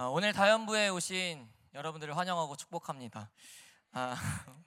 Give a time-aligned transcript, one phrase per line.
[0.00, 1.44] 아, 오늘 다연부에 오신
[1.74, 3.32] 여러분들을 환영하고 축복합니다.
[3.90, 4.14] 아,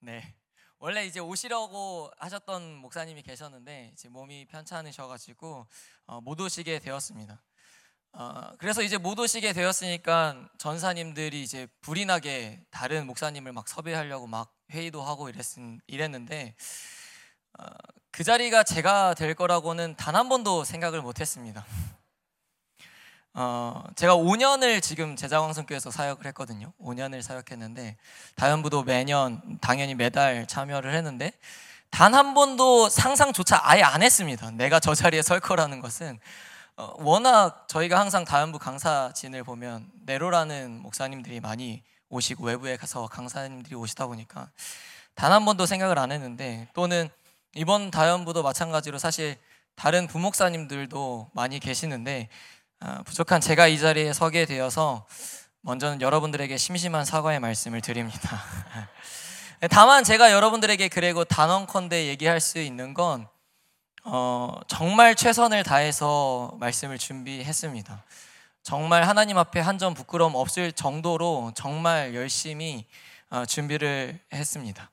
[0.00, 0.34] 네.
[0.78, 5.66] 원래 이제 오시려고 하셨던 목사님이 계셨는데 이제 몸이 편찮으셔가지고
[6.08, 7.42] 어, 못 오시게 되었습니다.
[8.12, 14.54] 어, 그래서 이제 못 오시게 되었으니까 전사님들이 이제 불이 나게 다른 목사님을 막 섭외하려고 막
[14.72, 15.42] 회의도 하고 이랬,
[15.86, 16.54] 이랬는데
[17.58, 17.64] 어,
[18.10, 21.64] 그 자리가 제가 될 거라고는 단 한 번도 생각을 못 했습니다.
[23.40, 26.72] 어, 제가 5년을 지금 제자광성교회에서 사역을 했거든요.
[26.82, 27.96] 5년을 사역했는데
[28.34, 31.30] 다연부도 매년 당연히 매달 참여를 했는데
[31.88, 34.50] 단 한 번도 상상조차 아예 안 했습니다.
[34.50, 36.18] 내가 저 자리에 설 거라는 것은
[36.76, 44.08] 어, 워낙 저희가 항상 다연부 강사진을 보면 네로라는 목사님들이 많이 오시고 외부에 가서 강사님들이 오시다
[44.08, 44.50] 보니까
[45.14, 47.08] 단 한 번도 생각을 안 했는데 또는
[47.54, 49.36] 이번 다연부도 마찬가지로 사실
[49.76, 52.57] 다른 부목사님들도 많이 계시는데 아,
[53.04, 55.04] 부족한 제가 이 자리에 서게 되어서
[55.62, 58.42] 먼저는 여러분들에게 심심한 사과의 말씀을 드립니다.
[59.70, 63.26] 다만 제가 여러분들에게 그리고 단언컨대 얘기할 수 있는 건
[64.04, 68.04] 어, 정말 최선을 다해서 말씀을 준비했습니다.
[68.62, 72.86] 정말 하나님 앞에 한 점 부끄러움 없을 정도로 정말 열심히
[73.30, 74.90] 어, 준비를 했습니다.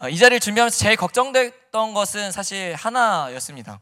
[0.00, 3.80] 어, 이 자리를 준비하면서 제일 걱정됐던 것은 사실 하나였습니다.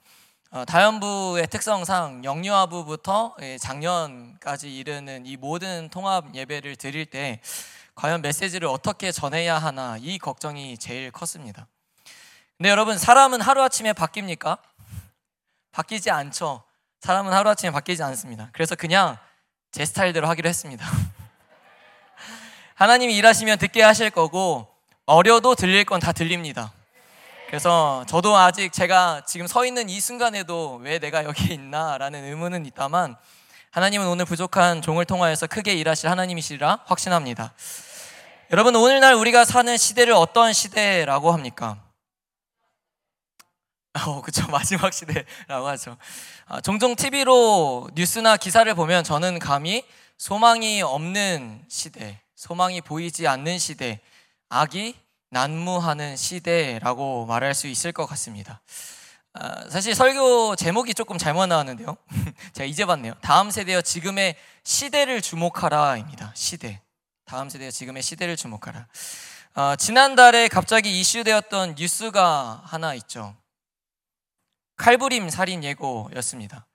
[0.53, 7.41] 어, 다연부의 특성상 영유아부부터 예, 작년까지 이르는 이 모든 통합 예배를 드릴 때
[7.95, 11.69] 과연 메시지를 어떻게 전해야 하나 이 걱정이 제일 컸습니다.
[12.59, 14.59] 근데 여러분 사람은 하루아침에 바뀝니까?
[15.71, 16.65] 바뀌지 않죠.
[16.99, 18.51] 사람은 하루아침에 바뀌지 않습니다.
[18.53, 19.19] 그래서 그냥
[19.71, 20.85] 제 스타일대로 하기로 했습니다.
[22.75, 24.67] 하나님이 일하시면 듣게 하실 거고
[25.07, 26.73] 어려도 들릴 건 다 들립니다.
[27.51, 33.17] 그래서 저도 아직 제가 지금 서 있는 이 순간에도 왜 내가 여기 있나라는 의문은 있다만
[33.73, 37.53] 하나님은 오늘 부족한 종을 통하여서 크게 일하실 하나님이시라 확신합니다.
[38.53, 41.83] 여러분 오늘날 우리가 사는 시대를 어떤 시대라고 합니까?
[44.07, 45.97] 어, 그쵸 마지막 시대라고 하죠.
[46.47, 49.85] 아, 종종 TV로 뉴스나 기사를 보면 저는 감히
[50.19, 53.99] 소망이 없는 시대, 소망이 보이지 않는 시대,
[54.49, 58.61] 악이 난무하는 시대라고 말할 수 있을 것 같습니다.
[59.33, 61.97] 아, 사실 설교 제목이 조금 잘못 나왔는데요.
[62.53, 63.15] 제가 이제 봤네요.
[63.21, 66.33] 다음 세대여 지금의 시대를 주목하라입니다.
[66.35, 66.83] 시대.
[67.25, 68.89] 다음 세대여 지금의 시대를 주목하라.
[69.55, 73.37] 아, 지난달에 갑자기 이슈되었던 뉴스가 하나 있죠.
[74.77, 76.67] 칼부림 살인 예고였습니다.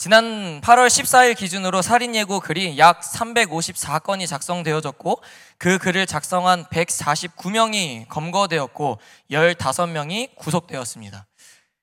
[0.00, 5.20] 지난 8월 14일 기준으로 살인 예고 글이 약 354건이 작성되어졌고
[5.58, 8.98] 그 글을 작성한 149명이 검거되었고
[9.30, 11.26] 15명이 구속되었습니다.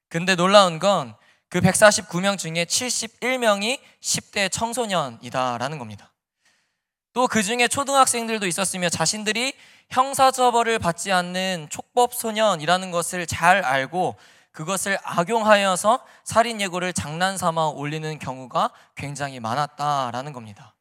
[0.09, 1.15] 근데 놀라운 건
[1.49, 6.11] 그 149명 중에 71명이 10대 청소년이다라는 겁니다.
[7.13, 9.53] 또 그 중에 초등학생들도 있었으며 자신들이
[9.89, 14.15] 형사처벌을 받지 않는 촉법 소년이라는 것을 잘 알고
[14.57, 20.73] 그것을 악용하여서 살인 예고를 장난 삼아 올리는 경우가 굉장히 많았다라는 겁니다.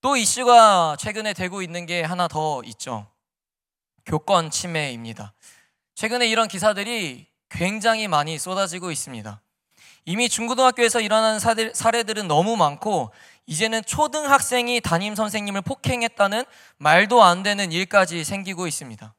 [0.00, 3.08] 또 이슈가 최근에 되고 있는 게 하나 더 있죠.
[4.06, 5.34] 교권 침해입니다.
[5.96, 9.40] 최근에 이런 기사들이 굉장히 많이 쏟아지고 있습니다.
[10.04, 11.40] 이미 중고등학교에서 일어나는
[11.74, 13.10] 사례들은 너무 많고
[13.46, 16.44] 이제는 초등학생이 담임 선생님을 폭행했다는
[16.76, 19.12] 말도 안 되는 일까지 생기고 있습니다.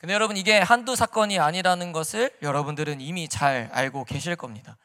[0.00, 4.78] 근데 여러분 이게 한두 사건이 아니라는 것을 여러분들은 이미 잘 알고 계실 겁니다.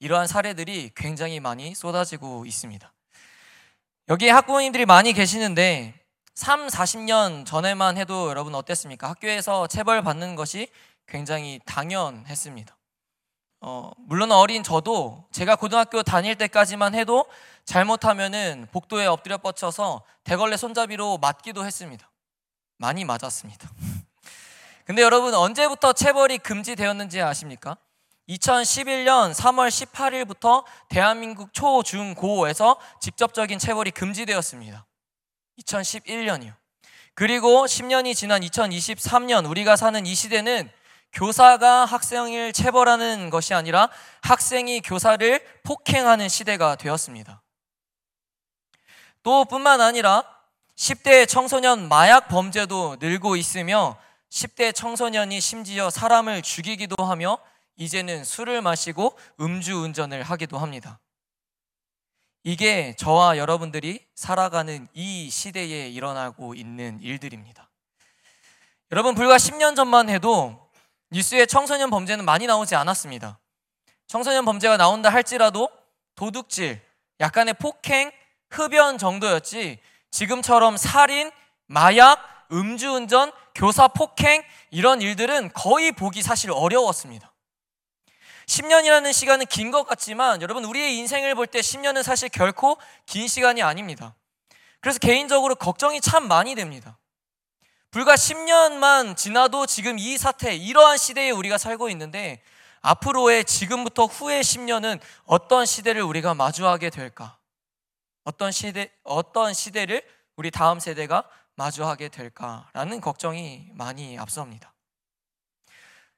[0.00, 2.92] 이러한 사례들이 굉장히 많이 쏟아지고 있습니다.
[4.08, 5.94] 여기에 학부모님들이 많이 계시는데
[6.34, 9.08] 3, 40년 전에만 해도 여러분 어땠습니까?
[9.08, 10.68] 학교에서 체벌 받는 것이
[11.06, 12.76] 굉장히 당연했습니다.
[13.60, 17.26] 어, 물론 어린 저도 제가 고등학교 다닐 때까지만 해도
[17.64, 22.10] 잘못하면은 복도에 엎드려 뻗쳐서 대걸레 손잡이로 맞기도 했습니다.
[22.78, 23.70] 많이 맞았습니다.
[24.86, 27.76] 근데 여러분 언제부터 체벌이 금지되었는지 아십니까?
[28.28, 34.86] 2011년 3월 18일부터 대한민국 초, 중, 고에서 직접적인 체벌이 금지되었습니다.
[35.60, 36.54] 2011년이요.
[37.14, 40.70] 그리고 10년이 지난 2023년 우리가 사는 이 시대는
[41.12, 43.88] 교사가 학생을 체벌하는 것이 아니라
[44.22, 47.42] 학생이 교사를 폭행하는 시대가 되었습니다.
[49.24, 50.22] 또 뿐만 아니라
[50.76, 53.96] 10대 청소년 마약 범죄도 늘고 있으며
[54.36, 57.38] 10대 청소년이 심지어 사람을 죽이기도 하며
[57.76, 61.00] 이제는 술을 마시고 음주운전을 하기도 합니다.
[62.44, 67.70] 이게 저와 여러분들이 살아가는 이 시대에 일어나고 있는 일들입니다.
[68.92, 70.68] 여러분, 불과 10년 전만 해도
[71.10, 73.38] 뉴스에 청소년 범죄는 많이 나오지 않았습니다.
[74.06, 75.70] 청소년 범죄가 나온다 할지라도
[76.14, 76.82] 도둑질,
[77.20, 78.12] 약간의 폭행,
[78.50, 79.78] 흡연 정도였지
[80.10, 81.30] 지금처럼 살인,
[81.66, 87.32] 마약, 음주운전, 교사 폭행 이런 일들은 거의 보기 사실 어려웠습니다.
[88.46, 93.62] 10년이라는 시간은 긴 것 같지만 여러분 우리의 인생을 볼 때 10년은 사실 결코 긴 시간이
[93.62, 94.14] 아닙니다.
[94.80, 96.98] 그래서 개인적으로 걱정이 참 많이 됩니다.
[97.90, 102.40] 불과 10년만 지나도 지금 이 사태, 이러한 시대에 우리가 살고 있는데
[102.82, 107.38] 앞으로의 지금부터 후의 10년은 어떤 시대를 우리가 마주하게 될까?
[108.24, 110.02] 어떤 시대, 어떤 시대를
[110.36, 111.24] 우리 다음 세대가
[111.56, 114.72] 마주하게 될까라는 걱정이 많이 앞섭니다.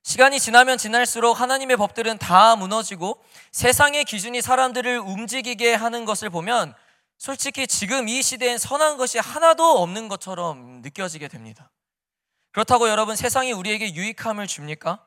[0.03, 6.75] 시간이 지나면 지날수록 하나님의 법들은 다 무너지고 세상의 기준이 사람들을 움직이게 하는 것을 보면
[7.19, 11.71] 솔직히 지금 이 시대엔 선한 것이 하나도 없는 것처럼 느껴지게 됩니다.
[12.53, 15.07] 그렇다고 여러분 세상이 우리에게 유익함을 줍니까?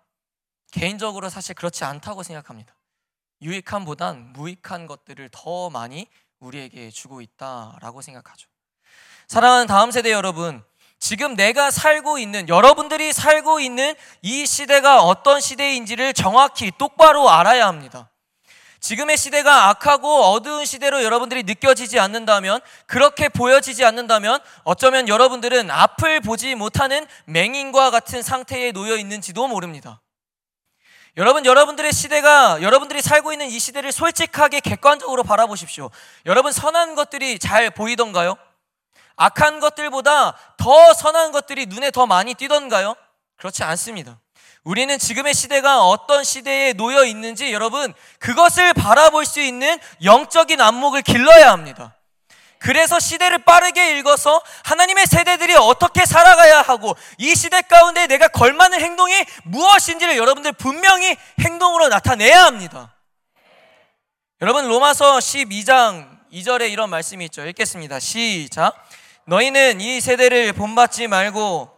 [0.72, 2.76] 개인적으로 사실 그렇지 않다고 생각합니다.
[3.42, 6.08] 유익함보단 무익한 것들을 더 많이
[6.40, 8.51] 우리에게 주고 있다라고 생각하죠.
[9.32, 10.62] 사랑하는 다음 세대 여러분,
[11.00, 18.10] 지금 내가 살고 있는 여러분들이 살고 있는 이 시대가 어떤 시대인지를 정확히 똑바로 알아야 합니다.
[18.82, 26.56] 지금의 시대가 악하고 어두운 시대로 여러분들이 느껴지지 않는다면, 그렇게 보여지지 않는다면, 어쩌면 여러분들은 앞을 보지
[26.56, 30.02] 못하는 맹인과 같은 상태에 놓여 있는지도 모릅니다.
[31.16, 35.90] 여러분, 여러분들의 시대가, 여러분들이 살고 있는 이 시대를 솔직하게 객관적으로 바라보십시오.
[36.26, 38.36] 여러분, 선한 것들이 잘 보이던가요?
[39.22, 42.96] 악한 것들보다 더 선한 것들이 눈에 더 많이 띄던가요?
[43.38, 44.20] 그렇지 않습니다.
[44.64, 51.52] 우리는 지금의 시대가 어떤 시대에 놓여 있는지 여러분 그것을 바라볼 수 있는 영적인 안목을 길러야
[51.52, 51.96] 합니다.
[52.58, 59.14] 그래서 시대를 빠르게 읽어서 하나님의 세대들이 어떻게 살아가야 하고 이 시대 가운데 내가 걸맞는 행동이
[59.44, 62.96] 무엇인지를 여러분들 분명히 행동으로 나타내야 합니다.
[64.42, 67.46] 여러분 로마서 12장 2절에 이런 말씀이 있죠.
[67.46, 68.00] 읽겠습니다.
[68.00, 68.74] 시작.
[69.26, 71.70] 너희는 이 세대를 본받지 말고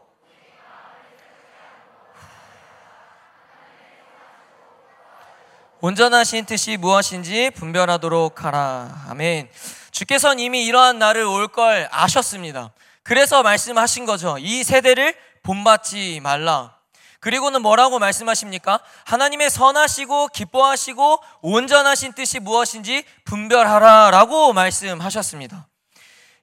[5.82, 9.06] 온전하신 뜻이 무엇인지 분별하도록 하라.
[9.10, 9.50] 아멘.
[9.92, 12.72] 주께서는 이미 이러한 날을 올 걸 아셨습니다.
[13.04, 14.38] 그래서 말씀하신 거죠.
[14.40, 15.14] 이 세대를
[15.44, 16.78] 본받지 말라.
[17.20, 18.80] 그리고는 뭐라고 말씀하십니까?
[19.06, 25.68] 하나님의 선하시고 기뻐하시고 온전하신 뜻이 무엇인지 분별하라 라고 말씀하셨습니다.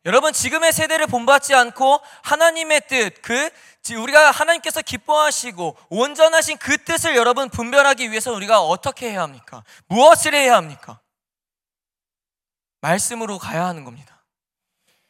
[0.07, 3.51] 여러분 지금의 세대를 본받지 않고 하나님의 뜻, 그
[3.97, 9.63] 우리가 하나님께서 기뻐하시고 온전하신 그 뜻을 여러분 분별하기 위해서 우리가 어떻게 해야 합니까?
[9.89, 11.01] 무엇을 해야 합니까?
[12.81, 14.23] 말씀으로 가야 하는 겁니다.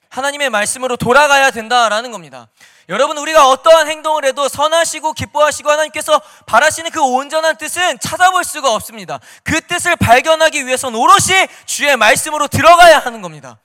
[0.08, 2.48] 하나님의 말씀으로 돌아가야 된다라는 겁니다.
[2.88, 9.20] 여러분 우리가 어떠한 행동을 해도 선하시고 기뻐하시고 하나님께서 바라시는 그 온전한 뜻은 찾아볼 수가 없습니다.
[9.44, 13.60] 그 뜻을 발견하기 위해서는 오롯이 주의 말씀으로 들어가야 하는 겁니다.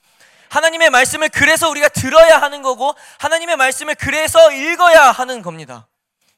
[0.50, 5.88] 하나님의 말씀을 그래서 우리가 들어야 하는 거고 하나님의 말씀을 그래서 읽어야 하는 겁니다.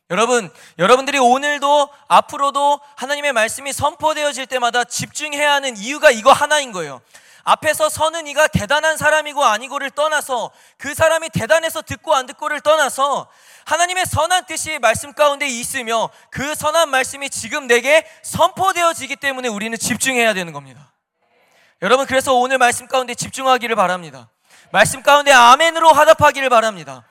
[0.09, 0.49] 여러분,
[0.79, 7.01] 여러분들이 오늘도 앞으로도 하나님의 말씀이 선포되어질 때마다 집중해야 하는 이유가 이거 하나인 거예요.
[7.43, 13.27] 앞에서 서는 이가 대단한 사람이고 아니고를 떠나서 그 사람이 대단해서 듣고 안 듣고를 떠나서
[13.65, 20.33] 하나님의 선한 뜻이 말씀 가운데 있으며 그 선한 말씀이 지금 내게 선포되어지기 때문에 우리는 집중해야
[20.33, 20.91] 되는 겁니다.
[21.83, 24.31] 여러분 그래서 오늘 말씀 가운데 집중하기를 바랍니다.
[24.71, 27.05] 말씀 가운데 아멘으로 화답하기를 바랍니다.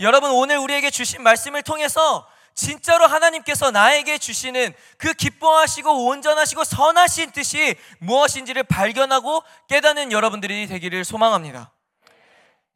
[0.00, 7.74] 여러분 오늘 우리에게 주신 말씀을 통해서 진짜로 하나님께서 나에게 주시는 그 기뻐하시고 온전하시고 선하신 뜻이
[7.98, 11.72] 무엇인지를 발견하고 깨닫는 여러분들이 되기를 소망합니다.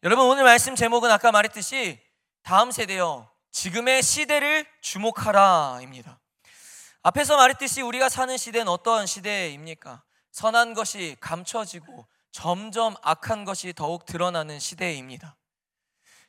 [0.02, 2.00] 여러분 오늘 말씀 제목은 아까 말했듯이
[2.42, 6.18] 다음 세대여 지금의 시대를 주목하라입니다.
[7.02, 10.02] 앞에서 말했듯이 우리가 사는 시대는 어떠한 시대입니까?
[10.32, 15.36] 선한 것이 감춰지고 점점 악한 것이 더욱 드러나는 시대입니다.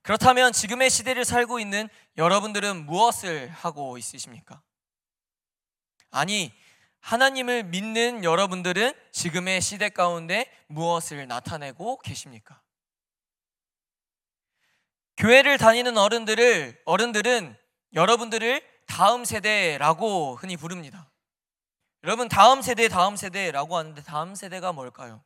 [0.02, 4.62] 그렇다면 지금의 시대를 살고 있는 여러분들은 무엇을 하고 있으십니까?
[6.10, 6.52] 아니,
[7.02, 12.62] 하나님을 믿는 여러분들은 지금의 시대 가운데 무엇을 나타내고 계십니까?
[15.18, 17.56] 교회를 다니는 어른들을, 어른들은
[17.94, 21.11] 여러분들을 다음 세대라고 흔히 부릅니다.
[22.04, 25.24] 여러분 다음 세대 다음 세대라고 하는데 다음 세대가 뭘까요?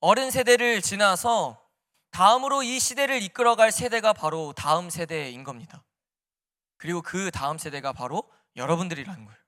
[0.00, 1.60] 어른 세대를 지나서
[2.10, 5.84] 다음으로 이 시대를 이끌어갈 세대가 바로 다음 세대인 겁니다.
[6.76, 8.22] 그리고 그 다음 세대가 바로
[8.56, 9.38] 여러분들이라는 거예요.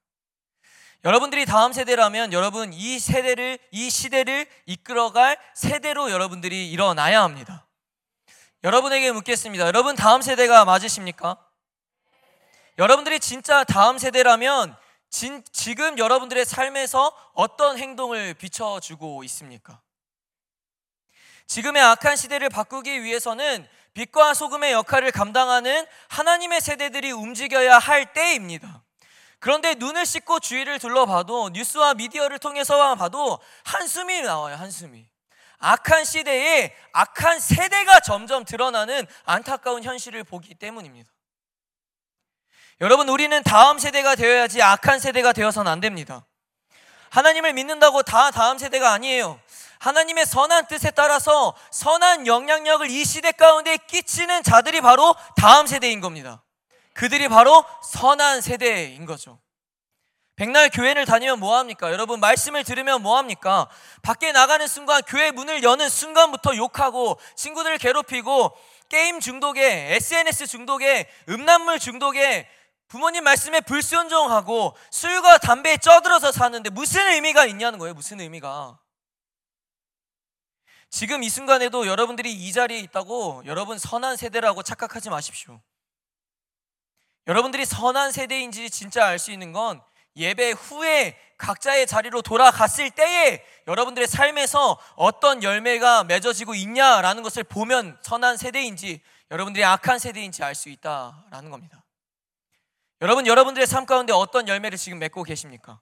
[1.04, 7.66] 여러분들이 다음 세대라면 여러분 이 세대를 이 시대를 이끌어갈 세대로 여러분들이 일어나야 합니다.
[8.64, 9.66] 여러분에게 묻겠습니다.
[9.66, 11.38] 여러분 다음 세대가 맞으십니까?
[12.76, 14.76] 여러분들이 진짜 다음 세대라면
[15.10, 19.80] 진, 지금 여러분들의 삶에서 어떤 행동을 비춰주고 있습니까?
[21.46, 28.84] 지금의 악한 시대를 바꾸기 위해서는 빛과 소금의 역할을 감당하는 하나님의 세대들이 움직여야 할 때입니다.
[29.40, 35.06] 그런데 눈을 씻고 주위를 둘러봐도 뉴스와 미디어를 통해서만 봐도 한숨이 나와요, 한숨이.
[35.58, 41.10] 악한 시대에 악한 세대가 점점 드러나는 안타까운 현실을 보기 때문입니다.
[42.82, 46.24] 여러분, 우리는 다음 세대가 되어야지 악한 세대가 되어서는 안 됩니다.
[47.10, 49.38] 하나님을 믿는다고 다 다음 세대가 아니에요.
[49.80, 56.42] 하나님의 선한 뜻에 따라서 선한 영향력을 이 시대 가운데 끼치는 자들이 바로 다음 세대인 겁니다.
[56.94, 59.38] 그들이 바로 선한 세대인 거죠.
[60.36, 61.92] 백날 교회를 다니면 뭐합니까?
[61.92, 63.68] 여러분, 말씀을 들으면 뭐합니까?
[64.00, 68.56] 밖에 나가는 순간, 교회 문을 여는 순간부터 욕하고, 친구들을 괴롭히고,
[68.88, 72.48] 게임 중독에, SNS 중독에, 음란물 중독에,
[72.90, 78.78] 부모님 말씀에 불순종하고, 술과 담배에 쪄들어서 사는데 무슨 의미가 있냐는 거예요, 무슨 의미가.
[80.90, 85.60] 지금 이 순간에도 여러분들이 이 자리에 있다고 여러분 선한 세대라고 착각하지 마십시오.
[87.28, 89.80] 여러분들이 선한 세대인지 진짜 알 수 있는 건
[90.16, 98.36] 예배 후에 각자의 자리로 돌아갔을 때에 여러분들의 삶에서 어떤 열매가 맺어지고 있냐라는 것을 보면 선한
[98.36, 101.84] 세대인지 여러분들이 악한 세대인지 알 수 있다라는 겁니다.
[103.00, 105.80] 여러분, 여러분들의 삶 가운데 어떤 열매를 지금 맺고 계십니까?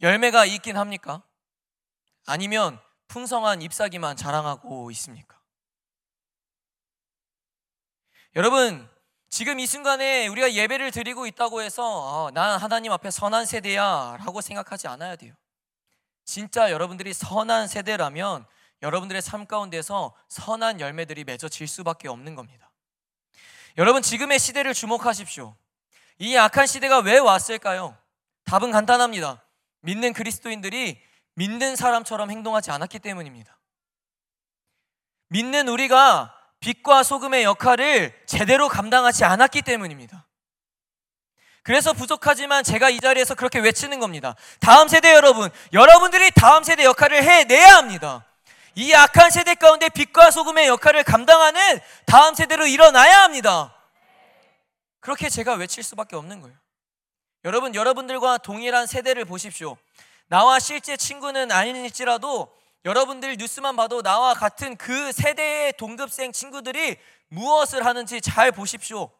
[0.00, 1.22] 열매가 있긴 합니까?
[2.26, 5.40] 아니면 풍성한 잎사귀만 자랑하고 있습니까?
[8.36, 8.88] 여러분,
[9.30, 14.40] 지금 이 순간에 우리가 예배를 드리고 있다고 해서 아, 난 하나님 앞에 선한 세대야 라고
[14.40, 15.34] 생각하지 않아야 돼요.
[16.24, 18.46] 진짜 여러분들이 선한 세대라면
[18.82, 22.65] 여러분들의 삶 가운데서 선한 열매들이 맺어질 수밖에 없는 겁니다.
[23.78, 25.54] 여러분 지금의 시대를 주목하십시오.
[26.18, 27.96] 이 악한 시대가 왜 왔을까요?
[28.44, 29.42] 답은 간단합니다.
[29.80, 31.00] 믿는 그리스도인들이
[31.34, 33.58] 믿는 사람처럼 행동하지 않았기 때문입니다.
[35.28, 40.26] 믿는 우리가 빛과 소금의 역할을 제대로 감당하지 않았기 때문입니다.
[41.62, 44.36] 그래서 부족하지만 제가 이 자리에서 그렇게 외치는 겁니다.
[44.60, 48.25] 다음 세대 여러분, 여러분들이 다음 세대 역할을 해내야 합니다.
[48.76, 53.74] 이 악한 세대 가운데 빛과 소금의 역할을 감당하는 다음 세대로 일어나야 합니다.
[55.00, 56.56] 그렇게 제가 외칠 수밖에 없는 거예요.
[57.44, 59.78] 여러분, 여러분들과 동일한 세대를 보십시오.
[60.26, 62.54] 나와 실제 친구는 아닐지라도
[62.84, 69.10] 여러분들 뉴스만 봐도 나와 같은 그 세대의 동급생 친구들이 무엇을 하는지 잘 보십시오.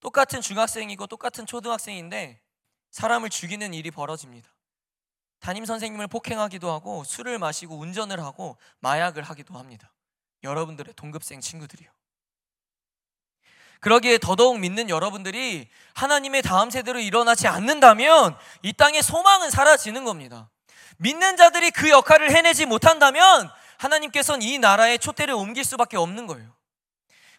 [0.00, 2.38] 똑같은 중학생이고 똑같은 초등학생인데
[2.90, 4.50] 사람을 죽이는 일이 벌어집니다.
[5.40, 9.90] 담임 선생님을 폭행하기도 하고 술을 마시고 운전을 하고 마약을 하기도 합니다.
[10.42, 11.90] 여러분들의 동급생 친구들이요.
[13.80, 20.50] 그러기에 더더욱 믿는 여러분들이 하나님의 다음 세대로 일어나지 않는다면 이 땅의 소망은 사라지는 겁니다.
[20.98, 26.54] 믿는 자들이 그 역할을 해내지 못한다면 하나님께서는 이 나라의 촛대를 옮길 수밖에 없는 거예요.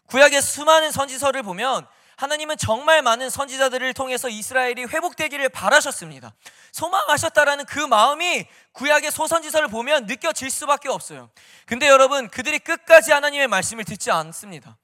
[0.08, 1.88] 구약의 수많은 선지서를 보면
[2.22, 6.32] 하나님은 정말 많은 선지자들을 통해서 이스라엘이 회복되기를 바라셨습니다.
[6.72, 11.32] 소망하셨다라는 그 마음이 구약의 소선지서를 보면 느껴질 수밖에 없어요.
[11.66, 14.78] 근데 여러분, 그들이 끝까지 하나님의 말씀을 듣지 않습니다.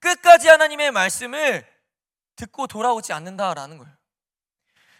[0.00, 1.66] 끝까지 하나님의 말씀을
[2.36, 3.92] 듣고 돌아오지 않는다라는 거예요.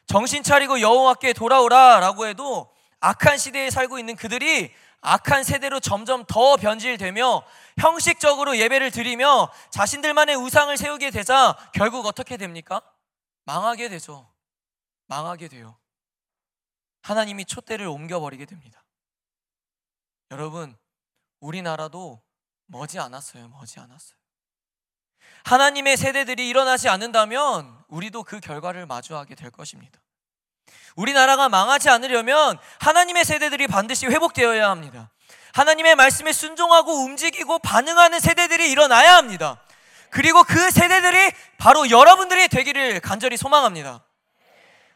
[0.07, 7.43] 정신 차리고 여호와께 돌아오라라고 해도 악한 시대에 살고 있는 그들이 악한 세대로 점점 더 변질되며
[7.79, 12.83] 형식적으로 예배를 드리며 자신들만의 우상을 세우게 되자 결국 어떻게 됩니까?
[13.45, 14.31] 망하게 되죠.
[15.07, 15.79] 망하게 돼요.
[17.03, 18.85] 하나님이 촛대를 옮겨버리게 됩니다.
[20.31, 20.77] 여러분,
[21.41, 22.23] 우리나라도
[22.67, 23.49] 머지 않았어요.
[23.49, 24.19] 머지 않았어요.
[25.45, 30.01] 하나님의 세대들이 일어나지 않는다면 우리도 그 결과를 마주하게 될 것입니다.
[30.97, 35.11] 우리나라가 망하지 않으려면 하나님의 세대들이 반드시 회복되어야 합니다.
[35.59, 39.61] 하나님의 말씀에 순종하고 움직이고 반응하는 세대들이 일어나야 합니다.
[40.11, 44.05] 그리고 그 세대들이 바로 여러분들이 되기를 간절히 소망합니다.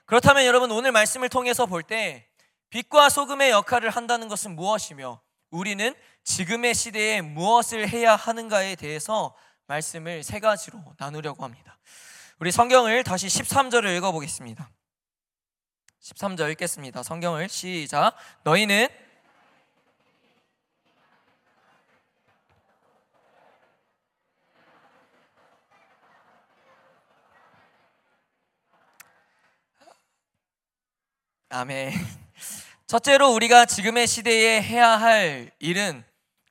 [0.06, 2.28] 그렇다면 여러분 오늘 말씀을 통해서 볼 때
[2.70, 9.34] 빛과 소금의 역할을 한다는 것은 무엇이며 우리는 지금의 시대에 무엇을 해야 하는가에 대해서
[9.66, 11.76] 말씀을 세 가지로 나누려고 합니다.
[12.38, 14.70] 우리 성경을 다시 13절을 읽어보겠습니다.
[16.02, 17.02] 13절 읽겠습니다.
[17.02, 18.14] 성경을 시작.
[18.44, 18.88] 너희는
[31.54, 31.92] 아멘.
[32.86, 36.02] 첫째로 우리가 지금의 시대에 해야 할 일은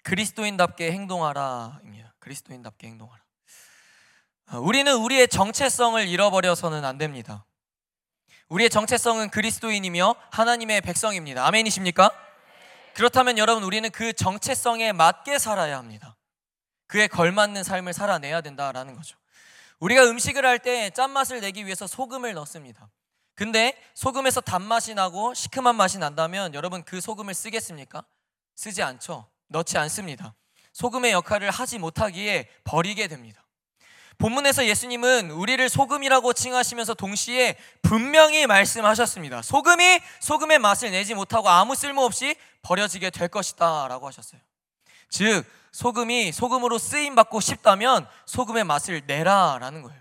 [0.03, 2.13] 그리스도인답게 행동하라입니다.
[2.19, 3.19] 그리스도인답게 행동하라.
[4.59, 7.45] 우리는 우리의 정체성을 잃어버려서는 안 됩니다.
[8.49, 11.47] 우리의 정체성은 그리스도인이며 하나님의 백성입니다.
[11.47, 12.11] 아멘이십니까?
[12.93, 16.15] 그렇다면 여러분 우리는 그 정체성에 맞게 살아야 합니다.
[16.85, 19.17] 그에 걸맞는 삶을 살아내야 된다라는 거죠.
[19.79, 22.91] 우리가 음식을 할 때 짠맛을 내기 위해서 소금을 넣습니다.
[23.41, 28.03] 근데 소금에서 단맛이 나고 시큼한 맛이 난다면 여러분 그 소금을 쓰겠습니까?
[28.55, 29.25] 쓰지 않죠.
[29.47, 30.35] 넣지 않습니다.
[30.73, 33.43] 소금의 역할을 하지 못하기에 버리게 됩니다.
[34.19, 39.41] 본문에서 예수님은 우리를 소금이라고 칭하시면서 동시에 분명히 말씀하셨습니다.
[39.41, 44.39] 소금이 소금의 맛을 내지 못하고 아무 쓸모 없이 버려지게 될 것이다 라고 하셨어요.
[45.09, 49.99] 즉, 소금이 소금으로 쓰임 받고 싶다면 소금의 맛을 내라 라는 거예요.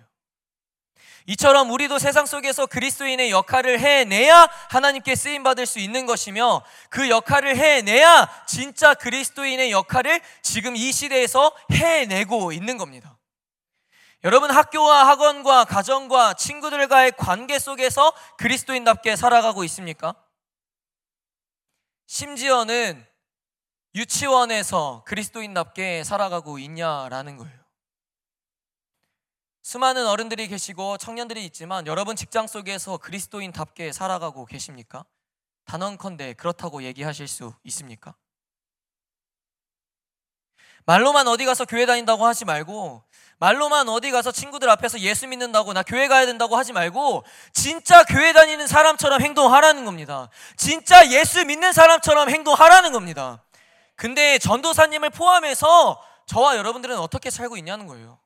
[1.26, 7.56] 이처럼 우리도 세상 속에서 그리스도인의 역할을 해내야 하나님께 쓰임 받을 수 있는 것이며 그 역할을
[7.56, 13.16] 해내야 진짜 그리스도인의 역할을 지금 이 시대에서 해내고 있는 겁니다.
[14.22, 20.14] 여러분 학교와 학원과 가정과 친구들과의 관계 속에서 그리스도인답게 살아가고 있습니까?
[22.06, 23.06] 심지어는
[23.94, 27.59] 유치원에서 그리스도인답게 살아가고 있냐라는 거예요.
[29.70, 35.04] 수많은 어른들이 계시고 청년들이 있지만 여러분 직장 속에서 그리스도인답게 살아가고 계십니까?
[35.64, 38.16] 단언컨대 그렇다고 얘기하실 수 있습니까?
[40.86, 43.04] 말로만 어디 가서 교회 다닌다고 하지 말고
[43.38, 47.22] 말로만 어디 가서 친구들 앞에서 예수 믿는다고 나 교회 가야 된다고 하지 말고
[47.52, 50.30] 진짜 교회 다니는 사람처럼 행동하라는 겁니다.
[50.56, 53.44] 진짜 예수 믿는 사람처럼 행동하라는 겁니다.
[53.94, 58.18] 근데 전도사님을 포함해서 저와 여러분들은 어떻게 살고 있냐는 거예요.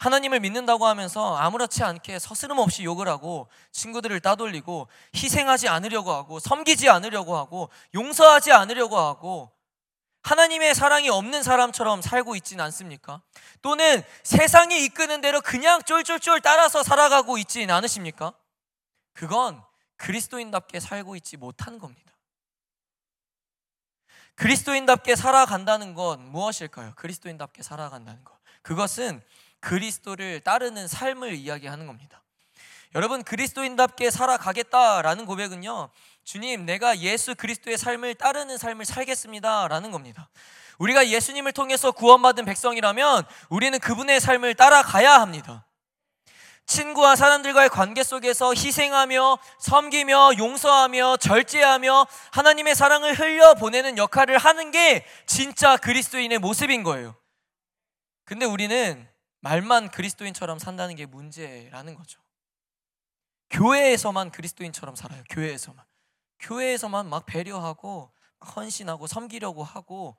[0.00, 6.88] 하나님을 믿는다고 하면서 아무렇지 않게 서스름 없이 욕을 하고 친구들을 따돌리고 희생하지 않으려고 하고 섬기지
[6.88, 9.52] 않으려고 하고 용서하지 않으려고 하고
[10.22, 13.20] 하나님의 사랑이 없는 사람처럼 살고 있진 않습니까?
[13.60, 18.32] 또는 세상이 이끄는 대로 그냥 쫄쫄쫄 따라서 살아가고 있진 않으십니까?
[19.12, 19.62] 그건
[19.96, 22.10] 그리스도인답게 살고 있지 못한 겁니다.
[24.34, 26.94] 그리스도인답게 살아간다는 건 무엇일까요?
[26.96, 28.38] 그리스도인답게 살아간다는 것.
[28.62, 29.22] 그것은
[29.60, 32.22] 그리스도를 따르는 삶을 이야기하는 겁니다.
[32.94, 35.90] 여러분 그리스도인답게 살아가겠다라는 고백은요.
[36.24, 40.28] 주님, 내가 예수 그리스도의 삶을 따르는 삶을 살겠습니다라는 겁니다.
[40.78, 45.66] 우리가 예수님을 통해서 구원받은 백성이라면 우리는 그분의 삶을 따라가야 합니다.
[46.66, 55.04] 친구와 사람들과의 관계 속에서 희생하며 섬기며 용서하며 절제하며 하나님의 사랑을 흘려 보내는 역할을 하는 게
[55.26, 57.16] 진짜 그리스도인의 모습인 거예요.
[58.24, 59.09] 근데 우리는
[59.40, 62.20] 말만 그리스도인처럼 산다는 게 문제라는 거죠.
[63.50, 65.22] 교회에서만 그리스도인처럼 살아요.
[65.30, 65.84] 교회에서만.
[66.38, 68.12] 교회에서만 막 배려하고
[68.56, 70.16] 헌신하고 섬기려고 하고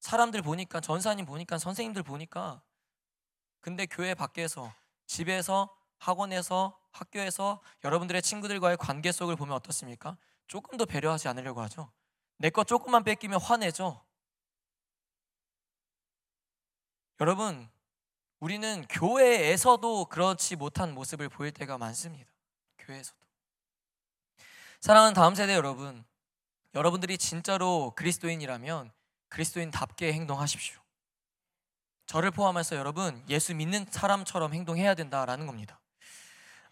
[0.00, 2.62] 사람들 보니까 전사님 보니까 선생님들 보니까
[3.60, 4.72] 근데 교회 밖에서
[5.06, 10.16] 집에서 학원에서 학교에서 여러분들의 친구들과의 관계 속을 보면 어떻습니까?
[10.48, 11.92] 조금 더 배려하지 않으려고 하죠.
[12.38, 14.02] 내 거 조금만 뺏기면 화내죠.
[17.20, 17.68] 여러분
[18.40, 22.30] 우리는 교회에서도 그렇지 못한 모습을 보일 때가 많습니다.
[22.78, 23.18] 교회에서도.
[24.80, 26.04] 사랑하는 다음 세대 여러분,
[26.74, 28.90] 여러분들이 진짜로 그리스도인이라면
[29.28, 30.80] 그리스도인답게 행동하십시오.
[32.06, 35.78] 저를 포함해서 여러분, 예수 믿는 사람처럼 행동해야 된다라는 겁니다.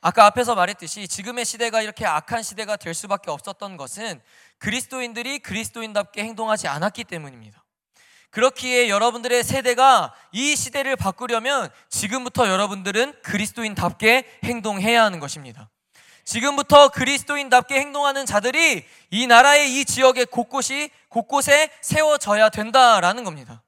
[0.00, 4.22] 아까 앞에서 말했듯이 지금의 시대가 이렇게 악한 시대가 될 수밖에 없었던 것은
[4.58, 7.62] 그리스도인들이 그리스도인답게 행동하지 않았기 때문입니다.
[8.30, 15.70] 그렇기에 여러분들의 세대가 이 시대를 바꾸려면 지금부터 여러분들은 그리스도인답게 행동해야 하는 것입니다.
[16.24, 23.62] 지금부터 그리스도인답게 행동하는 자들이 이 나라의 이 지역의 곳곳이 곳곳에 세워져야 된다라는 겁니다.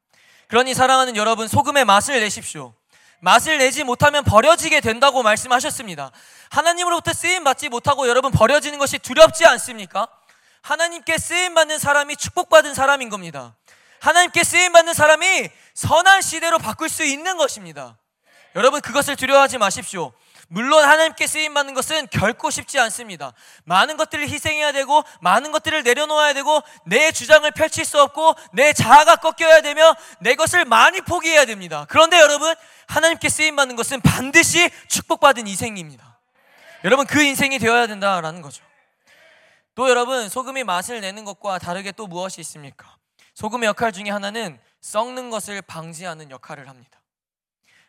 [0.47, 2.75] 그러니 사랑하는 여러분 소금의 맛을 내십시오.
[3.21, 6.11] 맛을 내지 못하면 버려지게 된다고 말씀하셨습니다.
[6.51, 10.09] 하나님으로부터 쓰임 받지 못하고 여러분 버려지는 것이 두렵지 않습니까?
[10.63, 13.57] 하나님께 쓰임 받는 사람이 축복받은 사람인 겁니다.
[14.01, 17.99] 하나님께 쓰임 받는 사람이 선한 시대로 바꿀 수 있는 것입니다.
[18.57, 20.13] 여러분 그것을 두려워하지 마십시오.
[20.49, 23.33] 물론 하나님께 쓰임 받는 것은 결코 쉽지 않습니다.
[23.65, 29.17] 많은 것들을 희생해야 되고 많은 것들을 내려놓아야 되고 내 주장을 펼칠 수 없고 내 자아가
[29.17, 31.87] 꺾여야 되며 내 것을 많이 포기해야 됩니다.
[31.89, 32.53] 그런데 여러분
[32.89, 36.19] 하나님께 쓰임 받는 것은 반드시 축복받은 인생입니다.
[36.83, 38.65] 여러분 그 인생이 되어야 된다라는 거죠.
[39.77, 42.97] 또 여러분 소금이 맛을 내는 것과 다르게 또 무엇이 있습니까?
[43.41, 47.01] 소금의 역할 중에 하나는 썩는 것을 방지하는 역할을 합니다.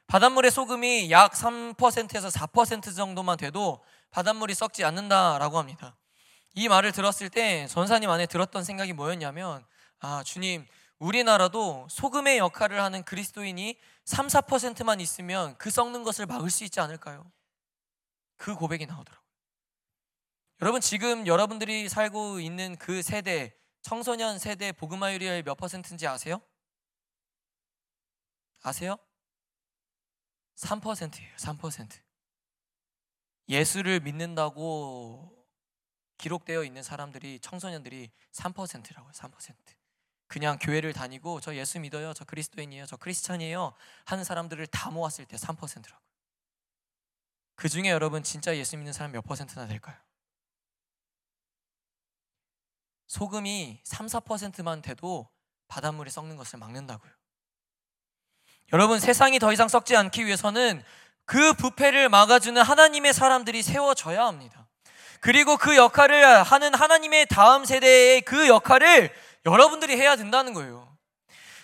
[0.07, 5.97] 바닷물의 소금이 약 3%에서 4% 정도만 돼도 바닷물이 썩지 않는다라고 합니다.
[6.53, 9.65] 이 말을 들었을 때 전사님 안에 들었던 생각이 뭐였냐면
[9.99, 10.65] 아 주님
[10.99, 17.29] 우리나라도 소금의 역할을 하는 그리스도인이 3, 4%만 있으면 그 썩는 것을 막을 수 있지 않을까요?
[18.37, 19.27] 그 고백이 나오더라고요.
[20.61, 26.41] 여러분 지금 여러분들이 살고 있는 그 세대 청소년 세대 복음화율이 몇 퍼센트인지 아세요?
[28.61, 28.97] 아세요?
[30.55, 31.35] 3%예요.
[31.37, 31.99] 3%.
[33.49, 35.45] 예수를 믿는다고
[36.17, 39.11] 기록되어 있는 사람들이 청소년들이 3%라고요.
[39.11, 39.55] 3%.
[40.27, 42.13] 그냥 교회를 다니고 저 예수 믿어요.
[42.13, 42.85] 저 그리스도인이에요.
[42.85, 43.73] 저 크리스찬이에요.
[44.05, 45.99] 하는 사람들을 다 모았을 때 3%라고요.
[47.55, 49.97] 그 중에 여러분 진짜 예수 믿는 사람 몇 퍼센트나 될까요?
[53.11, 55.27] 소금이 3, 4%만 돼도
[55.67, 57.11] 바닷물이 썩는 것을 막는다고요.
[58.71, 60.81] 여러분 세상이 더 이상 썩지 않기 위해서는
[61.25, 64.65] 그 부패를 막아주는 하나님의 사람들이 세워져야 합니다.
[65.19, 69.13] 그리고 그 역할을 하는 하나님의 다음 세대의 그 역할을
[69.45, 70.87] 여러분들이 해야 된다는 거예요.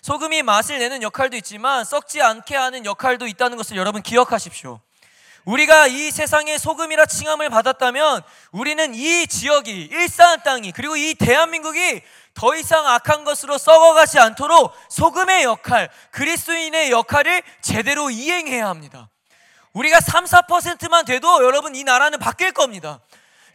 [0.02, 4.82] 소금이 맛을 내는 역할도 있지만 썩지 않게 하는 역할도 있다는 것을 여러분 기억하십시오.
[5.48, 12.02] 우리가 이 세상의 소금이라 칭함을 받았다면 우리는 이 지역이 일산 땅이 그리고 이 대한민국이
[12.34, 19.10] 더 이상 악한 것으로 썩어가지 않도록 소금의 역할, 그리스도인의 역할을 제대로 이행해야 합니다.
[19.72, 23.00] 우리가 3, 4%만 돼도 여러분 이 나라는 바뀔 겁니다.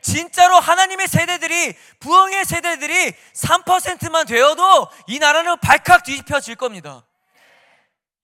[0.00, 7.04] 진짜로 하나님의 세대들이 부흥의 세대들이 3%만 되어도 이 나라는 발칵 뒤집혀질 겁니다.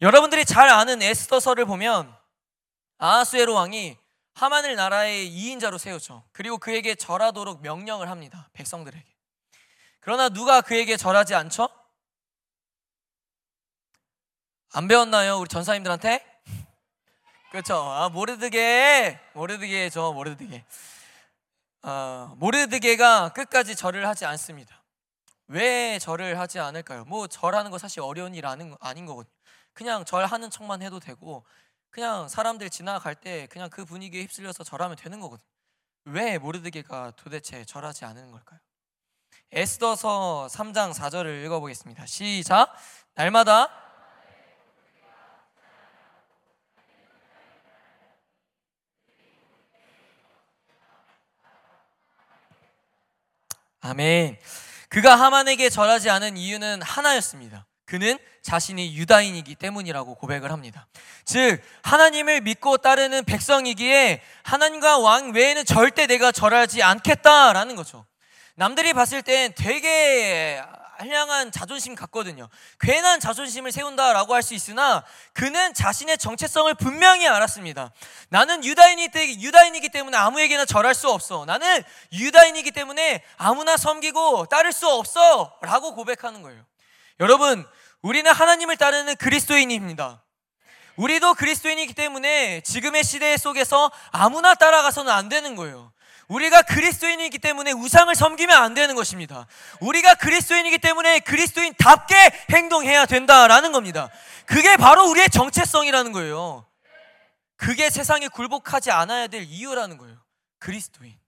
[0.01, 2.18] 여러분들이 잘 아는 에스더서를 보면
[2.99, 3.97] 아하수에로 왕이
[4.35, 6.25] 하만을 나라의 2인자로 세우죠.
[6.33, 8.49] 그리고 그에게 절하도록 명령을 합니다.
[8.53, 9.05] 백성들에게.
[10.01, 11.69] 그러나 누가 그에게 절하지 않죠?
[14.73, 15.39] 안 배웠나요?
[15.39, 16.25] 우리 전사님들한테?
[17.51, 17.77] 그렇죠.
[17.77, 20.65] 아, 모르드게, 모르드게죠, 모르드게.
[21.83, 24.83] 어, 모르드게가 끝까지 절을 하지 않습니다.
[25.47, 27.05] 왜 절을 하지 않을까요?
[27.07, 29.35] 뭐 절하는 거 사실 어려운 일 아닌 거거든요.
[29.73, 31.45] 그냥 절하는 척만 해도 되고
[31.91, 35.49] 그냥 사람들 지나갈 때 그냥 그 분위기에 휩쓸려서 절하면 되는 거거든요.
[36.05, 38.61] 왜 모르드게가 도대체 절하지 않는 걸까요?
[39.51, 42.07] 에스더서 3장 4절을 읽어보겠습니다.
[42.07, 42.75] 시작.
[43.15, 43.69] 날마다
[53.81, 54.39] 아멘.
[54.89, 57.67] 그가 하만에게 절하지 않은 이유는 하나였습니다.
[57.89, 60.87] 그는 자신이 유다인이기 때문이라고 고백을 합니다.
[61.25, 68.05] 즉, 하나님을 믿고 따르는 백성이기에 하나님과 왕 외에는 절대 내가 절하지 않겠다라는 거죠.
[68.57, 70.63] 남들이 봤을 땐 되게
[70.99, 72.49] 한량한 자존심 같거든요.
[72.81, 77.93] 괜한 자존심을 세운다라고 할 수 있으나 그는 자신의 정체성을 분명히 알았습니다.
[78.29, 81.45] 나는 유다인이 유다인이기 때문에 아무에게나 절할 수 없어.
[81.47, 86.63] 나는 유다인이기 때문에 아무나 섬기고 따를 수 없어라고 고백하는 거예요.
[87.21, 87.67] 여러분,
[88.03, 90.23] 우리는 하나님을 따르는 그리스도인입니다.
[90.97, 95.93] 우리도 그리스도인이기 때문에 지금의 시대 속에서 아무나 따라가서는 안 되는 거예요.
[96.29, 99.47] 우리가 그리스도인이기 때문에 우상을 섬기면 안 되는 것입니다.
[99.81, 102.15] 우리가 그리스도인이기 때문에 그리스도인답게
[102.51, 104.11] 행동해야 된다라는 겁니다.
[104.45, 106.67] 그게 바로 우리의 정체성이라는 거예요.
[107.57, 110.17] 그게 세상에 굴복하지 않아야 될 이유라는 거예요.
[110.59, 111.19] 그리스도인.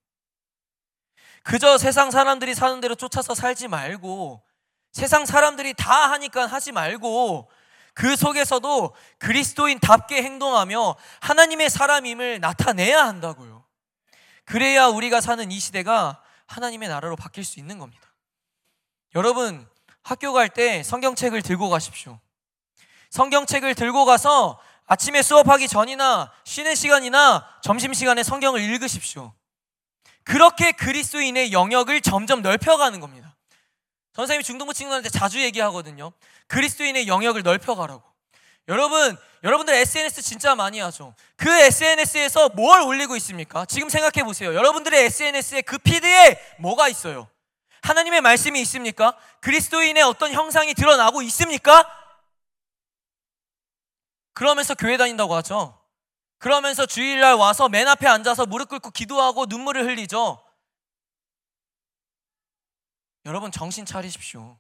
[1.43, 4.43] 그저 세상 사람들이 사는 대로 쫓아서 살지 말고
[4.93, 7.51] 세상 사람들이 다 하니까 하지 말고
[7.95, 13.65] 그 속에서도 그리스도인답게 행동하며 하나님의 사람임을 나타내야 한다고요.
[14.45, 18.13] 그래야 우리가 사는 이 시대가 하나님의 나라로 바뀔 수 있는 겁니다.
[19.15, 19.69] 여러분,
[20.03, 22.19] 학교 갈 때 성경책을 들고 가십시오.
[23.11, 29.33] 성경책을 들고 가서 아침에 수업하기 전이나 쉬는 시간이나 점심시간에 성경을 읽으십시오.
[30.25, 33.20] 그렇게 그리스도인의 영역을 점점 넓혀가는 겁니다.
[34.15, 36.13] 선생님이 중동부 친구들한테 자주 얘기하거든요.
[36.49, 38.03] 그리스도인의 영역을 넓혀가라고.
[38.69, 41.15] 여러분, 여러분들 SNS 진짜 많이 하죠.
[41.37, 43.65] 그 SNS에서 뭘 올리고 있습니까?
[43.65, 44.55] 지금 생각해 보세요.
[44.55, 47.29] 여러분들의 SNS에 그 피드에 뭐가 있어요?
[47.83, 49.17] 하나님의 말씀이 있습니까?
[49.41, 51.85] 그리스도인의 어떤 형상이 드러나고 있습니까?
[54.35, 55.79] 그러면서 교회 다닌다고 하죠.
[56.39, 60.43] 그러면서 주일날 와서 맨 앞에 앉아서 무릎 꿇고 기도하고 눈물을 흘리죠.
[63.31, 64.59] 여러분 정신 차리십시오.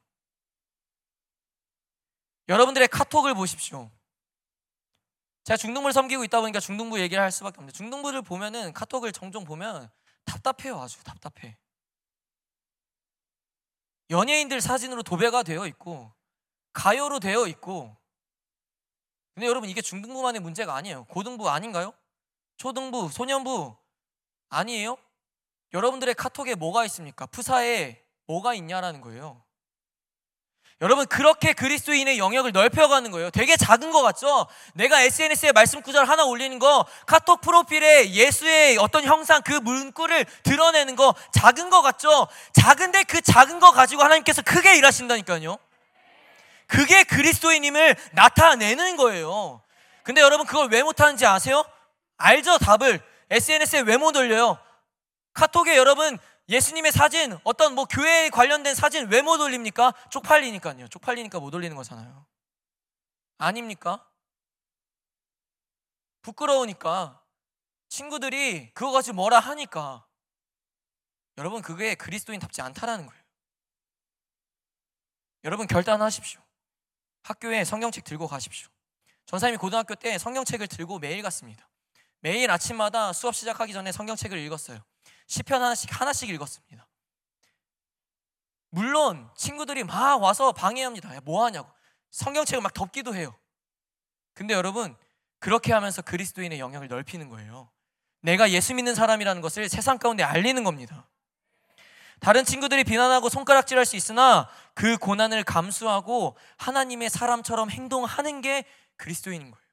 [2.48, 3.90] 여러분들의 카톡을 보십시오.
[5.42, 9.90] 제가 중등부를 섬기고 있다 보니까 중등부 얘기를 할 수밖에 없는데 중등부를 보면은 카톡을 종종 보면
[10.24, 11.58] 답답해요 아주 답답해
[14.10, 16.12] 연예인들 사진으로 도배가 되어 있고
[16.72, 17.96] 가요로 되어 있고
[19.34, 21.92] 근데 여러분 이게 중등부만의 문제가 아니에요 고등부 아닌가요?
[22.58, 23.76] 초등부, 소년부
[24.50, 24.96] 아니에요?
[25.72, 27.26] 여러분들의 카톡에 뭐가 있습니까?
[27.26, 29.42] 푸사에 뭐가 있냐라는 거예요
[30.82, 33.28] 여러분 그렇게 그리스도인의 영역을 넓혀가는 거예요.
[33.28, 34.46] 되게 작은 것 같죠?
[34.72, 40.96] 내가 SNS에 말씀 구절 하나 올리는 거, 카톡 프로필에 예수의 어떤 형상 그 문구를 드러내는
[40.96, 42.28] 거 작은 것 같죠?
[42.54, 45.58] 작은데 그 작은 거 가지고 하나님께서 크게 일하신다니까요.
[46.66, 49.60] 그게 그리스도인임을 나타내는 거예요.
[50.02, 51.62] 근데 여러분 그걸 왜 못하는지 아세요?
[52.16, 54.58] 알죠 답을 SNS에 왜 못 올려요?
[55.34, 56.18] 카톡에 여러분
[56.50, 59.92] 예수님의 사진, 어떤 뭐 교회에 관련된 사진 왜 못 올립니까?
[60.10, 60.88] 쪽팔리니까요.
[60.88, 62.26] 쪽팔리니까 못 올리는 거잖아요.
[63.38, 64.06] 아닙니까?
[66.22, 67.22] 부끄러우니까
[67.88, 70.04] 친구들이 그거 가지고 뭐라 하니까
[71.38, 73.22] 여러분 그게 그리스도인답지 않다라는 거예요.
[75.44, 76.42] 여러분 결단하십시오.
[77.22, 78.68] 학교에 성경책 들고 가십시오.
[79.26, 81.68] 전사님이 고등학교 때 성경책을 들고 매일 갔습니다.
[82.18, 84.84] 매일 아침마다 수업 시작하기 전에 성경책을 읽었어요.
[85.30, 86.88] 시편 하나씩 하나씩 읽었습니다.
[88.70, 91.14] 물론 친구들이 막 와서 방해합니다.
[91.14, 91.70] 야, 뭐 하냐고.
[92.10, 93.32] 성경책을 막 덮기도 해요.
[94.34, 94.96] 근데 여러분
[95.38, 97.70] 그렇게 하면서 그리스도인의 영역을 넓히는 거예요.
[98.22, 101.08] 내가 예수 믿는 사람이라는 것을 세상 가운데 알리는 겁니다.
[102.18, 108.64] 다른 친구들이 비난하고 손가락질할 수 있으나 그 고난을 감수하고 하나님의 사람처럼 행동하는 게
[108.96, 109.64] 그리스도인인 거예요.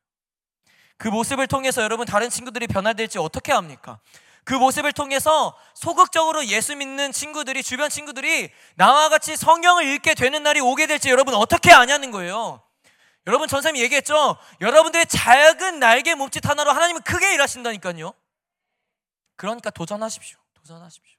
[0.98, 4.00] 그 모습을 통해서 여러분 다른 친구들이 변화될지 어떻게 합니까?
[4.48, 10.62] 그 모습을 통해서 소극적으로 예수 믿는 친구들이 주변 친구들이 나와 같이 성경을 읽게 되는 날이
[10.62, 12.64] 오게 될지 여러분 어떻게 아냐는 거예요.
[13.28, 14.38] 여러분 전사님이 얘기했죠.
[14.62, 18.14] 여러분들의 작은 날개 몸짓 하나로 하나님은 크게 일하신다니까요.
[19.36, 20.38] 그러니까 도전하십시오.
[20.54, 21.18] 도전하십시오.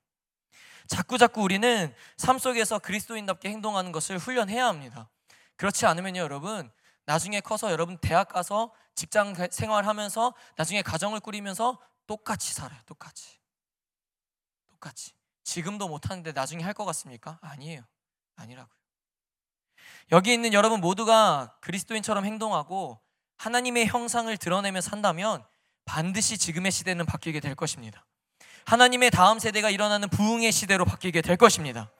[0.87, 5.11] 자꾸 자꾸 우리는 삶 속에서 그리스도인답게 행동하는 것을 훈련해야 합니다.
[5.57, 6.73] 그렇지 않으면요, 여러분
[7.05, 11.79] 나중에 커서 여러분 대학 가서 직장 생활하면서 나중에 가정을 꾸리면서
[12.09, 12.81] 똑같이 살아요.
[12.87, 13.39] 똑같이.
[14.71, 15.13] 똑같이.
[15.45, 17.39] 지금도 못하는데 나중에 할 것 같습니까?
[17.43, 17.83] 아니에요.
[18.37, 18.75] 아니라고요.
[20.11, 23.01] 여기 있는 여러분 모두가 그리스도인처럼 행동하고
[23.37, 25.45] 하나님의 형상을 드러내며 산다면
[25.85, 28.05] 반드시 지금의 시대는 바뀌게 될 것입니다.
[28.65, 31.91] 하나님의 다음 세대가 일어나는 부흥의 시대로 바뀌게 될 것입니다.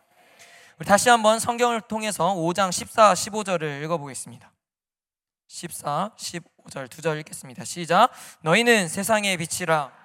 [0.87, 4.53] 다시 한번 성경을 통해서 5장 14, 15절을 읽어보겠습니다.
[5.49, 7.65] 14, 15절 두 절 읽겠습니다.
[7.65, 8.11] 시작.
[8.43, 9.98] 너희는 세상의 빛이라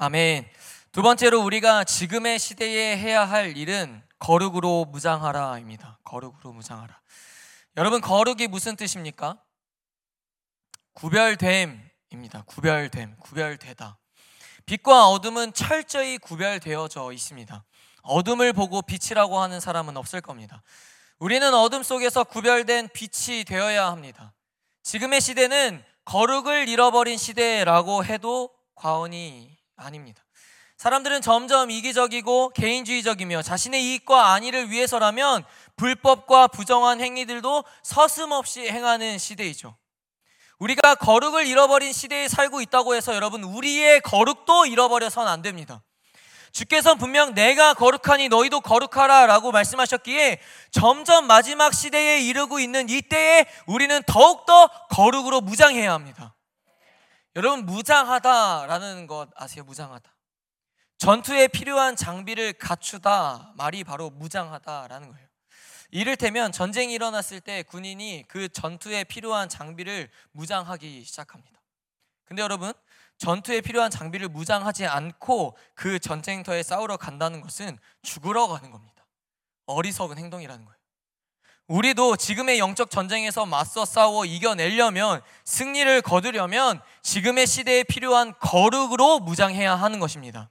[0.00, 0.48] 아멘.
[0.92, 5.98] 두 번째로 우리가 지금의 시대에 해야 할 일은 거룩으로 무장하라입니다.
[6.04, 7.00] 거룩으로 무장하라.
[7.76, 9.42] 여러분 거룩이 무슨 뜻입니까?
[10.92, 12.44] 구별됨입니다.
[12.46, 13.98] 구별됨, 구별되다.
[14.66, 17.64] 빛과 어둠은 철저히 구별되어져 있습니다.
[18.02, 20.62] 어둠을 보고 빛이라고 하는 사람은 없을 겁니다.
[21.18, 24.32] 우리는 어둠 속에서 구별된 빛이 되어야 합니다.
[24.84, 30.22] 지금의 시대는 거룩을 잃어버린 시대라고 해도 과언이 아닙니다.
[30.76, 35.44] 사람들은 점점 이기적이고 개인주의적이며 자신의 이익과 안위를 위해서라면
[35.76, 39.76] 불법과 부정한 행위들도 서슴없이 행하는 시대이죠.
[40.60, 45.82] 우리가 거룩을 잃어버린 시대에 살고 있다고 해서 여러분 우리의 거룩도 잃어버려서는 안 됩니다.
[46.52, 54.02] 주께서 분명 내가 거룩하니 너희도 거룩하라 라고 말씀하셨기에 점점 마지막 시대에 이르고 있는 이때에 우리는
[54.06, 56.34] 더욱더 거룩으로 무장해야 합니다.
[57.38, 59.62] 여러분 무장하다라는 것 아세요?
[59.62, 60.12] 무장하다.
[60.96, 65.28] 전투에 필요한 장비를 갖추다 말이 바로 무장하다라는 거예요.
[65.92, 71.62] 이를테면 전쟁이 일어났을 때 군인이 그 전투에 필요한 장비를 무장하기 시작합니다.
[72.24, 72.72] 근데 여러분
[73.18, 79.06] 전투에 필요한 장비를 무장하지 않고 그 전쟁터에 싸우러 간다는 것은 죽으러 가는 겁니다.
[79.66, 80.77] 어리석은 행동이라는 거예요.
[81.68, 90.00] 우리도 지금의 영적 전쟁에서 맞서 싸워 이겨내려면 승리를 거두려면 지금의 시대에 필요한 거룩으로 무장해야 하는
[90.00, 90.48] 것입니다.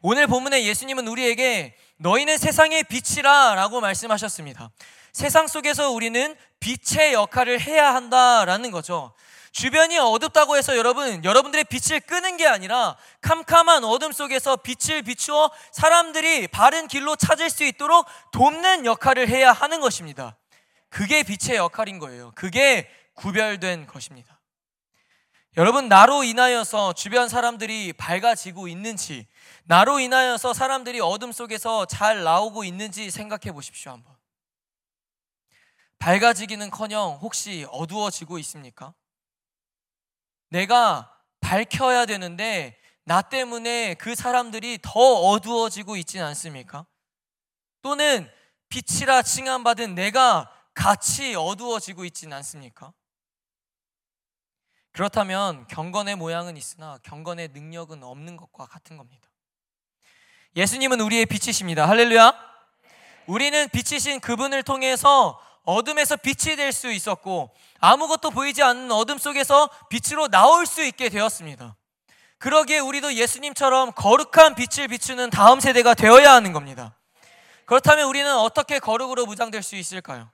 [0.00, 4.70] 오늘 본문에 예수님은 우리에게 너희는 세상의 빛이라 라고 말씀하셨습니다.
[5.12, 9.12] 세상 속에서 우리는 빛의 역할을 해야 한다라는 거죠.
[9.58, 16.46] 주변이 어둡다고 해서 여러분, 여러분들의 빛을 끄는 게 아니라 캄캄한 어둠 속에서 빛을 비추어 사람들이
[16.46, 20.36] 바른 길로 찾을 수 있도록 돕는 역할을 해야 하는 것입니다.
[20.88, 22.30] 그게 빛의 역할인 거예요.
[22.36, 24.38] 그게 구별된 것입니다.
[25.56, 29.26] 여러분, 나로 인하여서 주변 사람들이 밝아지고 있는지,
[29.64, 34.14] 나로 인하여서 사람들이 어둠 속에서 잘 나오고 있는지 생각해 보십시오, 한번.
[35.98, 38.94] 밝아지기는 커녕 혹시 어두워지고 있습니까?
[40.48, 46.86] 내가 밝혀야 되는데 나 때문에 그 사람들이 더 어두워지고 있진 않습니까?
[47.80, 48.30] 또는
[48.68, 52.92] 빛이라 칭함받은 내가 같이 어두워지고 있진 않습니까?
[54.92, 59.28] 그렇다면 경건의 모양은 있으나 경건의 능력은 없는 것과 같은 겁니다.
[60.56, 61.88] 예수님은 우리의 빛이십니다.
[61.88, 62.32] 할렐루야.
[63.26, 67.50] 우리는 빛이신 그분을 통해서 어둠에서 빛이 될 수 있었고
[67.80, 71.76] 아무것도 보이지 않는 어둠 속에서 빛으로 나올 수 있게 되었습니다.
[72.38, 76.96] 그러기에 우리도 예수님처럼 거룩한 빛을 비추는 다음 세대가 되어야 하는 겁니다.
[77.66, 80.30] 그렇다면 우리는 어떻게 거룩으로 무장될 수 있을까요?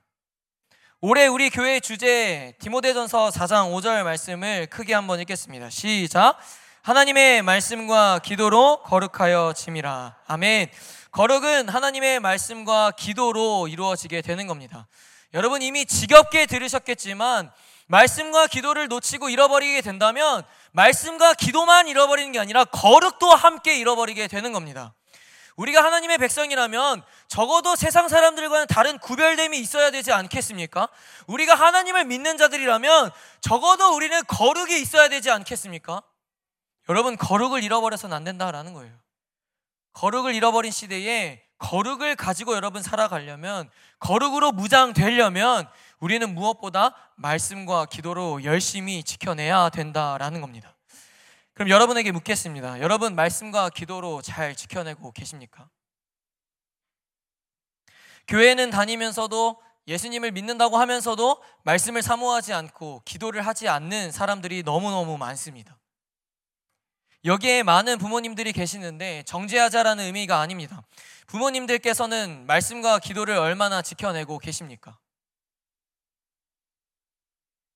[1.01, 5.69] 올해 우리 교회 주제 디모데전서 4장 5절 말씀을 크게 한번 읽겠습니다.
[5.69, 6.37] 시작.
[6.83, 10.15] 하나님의 말씀과 기도로 거룩하여 짐이라.
[10.27, 10.69] 아멘.
[11.11, 14.87] 거룩은 하나님의 말씀과 기도로 이루어지게 되는 겁니다.
[15.35, 17.51] 여러분 이미 지겹게 들으셨겠지만
[17.87, 24.93] 말씀과 기도를 놓치고 잃어버리게 된다면 말씀과 기도만 잃어버리는 게 아니라 거룩도 함께 잃어버리게 되는 겁니다.
[25.57, 30.87] 우리가 하나님의 백성이라면 적어도 세상 사람들과는 다른 구별됨이 있어야 되지 않겠습니까?
[31.27, 36.01] 우리가 하나님을 믿는 자들이라면 적어도 우리는 거룩이 있어야 되지 않겠습니까?
[36.87, 38.93] 여러분, 거룩을 잃어버려서는 안 된다라는 거예요.
[39.93, 45.67] 거룩을 잃어버린 시대에 거룩을 가지고 여러분 살아가려면, 거룩으로 무장되려면
[45.99, 50.75] 우리는 무엇보다 말씀과 기도로 열심히 지켜내야 된다라는 겁니다.
[51.53, 52.81] 그럼 여러분에게 묻겠습니다.
[52.81, 55.69] 여러분 말씀과 기도로 잘 지켜내고 계십니까?
[58.27, 65.77] 교회는 다니면서도 예수님을 믿는다고 하면서도 말씀을 사모하지 않고 기도를 하지 않는 사람들이 너무너무 많습니다.
[67.25, 70.83] 여기에 많은 부모님들이 계시는데 정죄하자라는 의미가 아닙니다.
[71.25, 74.99] 부모님들께서는 말씀과 기도를 얼마나 지켜내고 계십니까?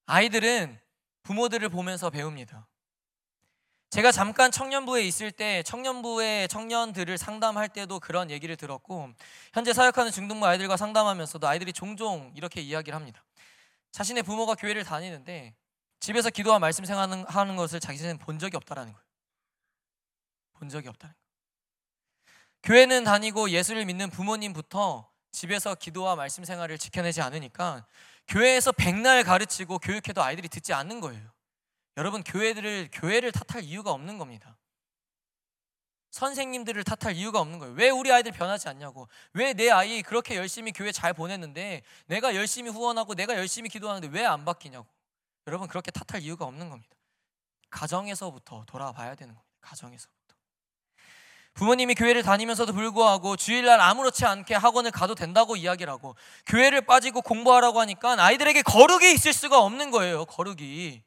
[0.05, 0.79] 아이들은
[1.23, 2.67] 부모들을 보면서 배웁니다.
[3.89, 9.09] 제가 잠깐 청년부에 있을 때 청년부의 청년들을 상담할 때도 그런 얘기를 들었고
[9.53, 13.25] 현재 사역하는 중등부 아이들과 상담하면서도 아이들이 종종 이렇게 이야기를 합니다.
[13.93, 15.55] 자신의 부모가 교회를 다니는데
[15.99, 19.08] 집에서 기도와 말씀 생활하는 것을 자기는 본 적이 없다라는 거예요.
[20.59, 21.29] 본 적이 없다는 거예요.
[22.63, 27.87] 교회는 다니고 예수를 믿는 부모님부터 집에서 기도와 말씀 생활을 지켜내지 않으니까
[28.27, 31.31] 교회에서 백날 가르치고 교육해도 아이들이 듣지 않는 거예요.
[31.97, 34.57] 여러분 교회들을 교회를 탓할 이유가 없는 겁니다.
[36.11, 37.73] 선생님들을 탓할 이유가 없는 거예요.
[37.75, 39.07] 왜 우리 아이들 변하지 않냐고.
[39.33, 44.25] 왜 내 아이 그렇게 열심히 교회 잘 보냈는데 내가 열심히 후원하고 내가 열심히 기도하는데 왜
[44.25, 44.87] 안 바뀌냐고.
[45.47, 46.95] 여러분 그렇게 탓할 이유가 없는 겁니다.
[47.69, 49.49] 가정에서부터 돌아봐야 되는 겁니다.
[49.61, 50.09] 가정에서
[51.59, 57.81] 부모님이 교회를 다니면서도 불구하고 주일날 아무렇지 않게 학원을 가도 된다고 이야기를 하고 교회를 빠지고 공부하라고
[57.81, 60.23] 하니까 아이들에게 거룩이 있을 수가 없는 거예요.
[60.23, 61.01] 거룩이.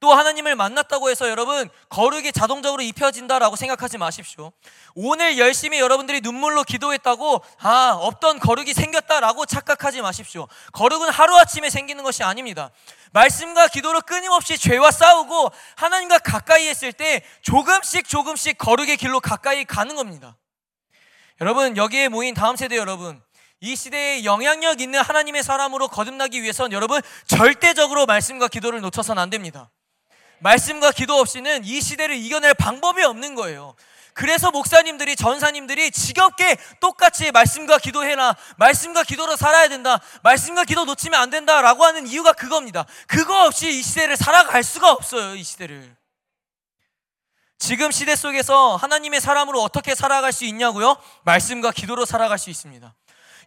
[0.00, 4.52] 또 하나님을 만났다고 해서 여러분 거룩이 자동적으로 입혀진다라고 생각하지 마십시오.
[4.94, 10.46] 오늘 열심히 여러분들이 눈물로 기도했다고 아 없던 거룩이 생겼다라고 착각하지 마십시오.
[10.72, 12.70] 거룩은 하루아침에 생기는 것이 아닙니다.
[13.12, 19.96] 말씀과 기도로 끊임없이 죄와 싸우고 하나님과 가까이 했을 때 조금씩 조금씩 거룩의 길로 가까이 가는
[19.96, 20.36] 겁니다.
[21.40, 23.22] 여러분 여기에 모인 다음 세대 여러분
[23.60, 29.70] 이 시대에 영향력 있는 하나님의 사람으로 거듭나기 위해선 여러분 절대적으로 말씀과 기도를 놓쳐서는 안 됩니다.
[30.40, 33.74] 말씀과 기도 없이는 이 시대를 이겨낼 방법이 없는 거예요.
[34.16, 38.34] 그래서 목사님들이 전사님들이 지겹게 똑같이 말씀과 기도해라.
[38.56, 40.00] 말씀과 기도로 살아야 된다.
[40.22, 42.86] 말씀과 기도 놓치면 안 된다라고 하는 이유가 그겁니다.
[43.06, 45.34] 그거 없이 이 시대를 살아갈 수가 없어요.
[45.34, 45.94] 이 시대를.
[47.58, 50.96] 지금 시대 속에서 하나님의 사람으로 어떻게 살아갈 수 있냐고요?
[51.24, 52.94] 말씀과 기도로 살아갈 수 있습니다.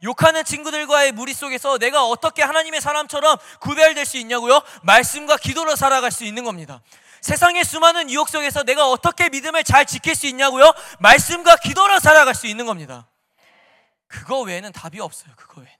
[0.04, 4.62] 욕하는 친구들과의 무리 속에서 내가 어떻게 하나님의 사람처럼 구별될 수 있냐고요?
[4.84, 6.82] 말씀과 기도로 살아갈 수 있는 겁니다.
[7.22, 10.72] 세상의 수많은 유혹 속에서 내가 어떻게 믿음을 잘 지킬 수 있냐고요?
[11.00, 13.10] 말씀과 기도로 살아갈 수 있는 겁니다.
[14.08, 15.34] 그거 외에는 답이 없어요.
[15.36, 15.80] 그거 외에는.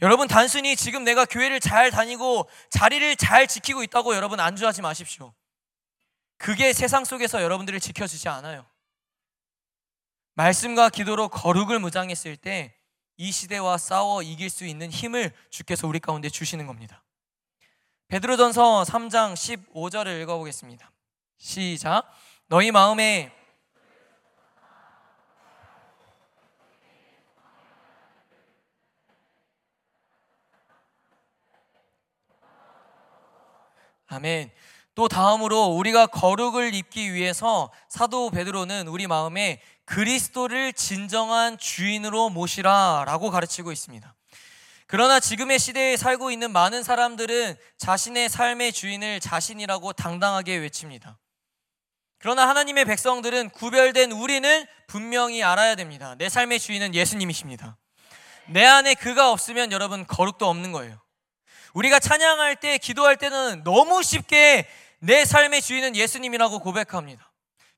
[0.00, 5.34] 여러분 단순히 지금 내가 교회를 잘 다니고 자리를 잘 지키고 있다고 여러분 안주하지 마십시오.
[6.38, 8.64] 그게 세상 속에서 여러분들을 지켜주지 않아요.
[10.38, 12.78] 말씀과 기도로 거룩을 무장했을 때
[13.20, 17.02] 이 시대와 싸워 이길 수 있는 힘을 주께서 우리 가운데 주시는 겁니다.
[18.06, 20.90] 베드로전서 3장 15절을 읽어보겠습니다.
[21.36, 22.08] 시작.
[22.46, 23.34] 너희 마음에
[34.06, 34.52] 아멘.
[34.94, 43.30] 또 다음으로 우리가 거룩을 입기 위해서 사도 베드로는 우리 마음에 그리스도를 진정한 주인으로 모시라 라고
[43.30, 44.14] 가르치고 있습니다.
[44.86, 51.18] 그러나 지금의 시대에 살고 있는 많은 사람들은 자신의 삶의 주인을 자신이라고 당당하게 외칩니다.
[52.18, 56.14] 그러나 하나님의 백성들은 구별된 우리는 분명히 알아야 됩니다.
[56.18, 57.76] 내 삶의 주인은 예수님이십니다.
[58.48, 61.00] 내 안에 그가 없으면 여러분 거룩도 없는 거예요.
[61.74, 64.68] 우리가 찬양할 때, 기도할 때는 너무 쉽게
[65.00, 67.27] 내 삶의 주인은 예수님이라고 고백합니다.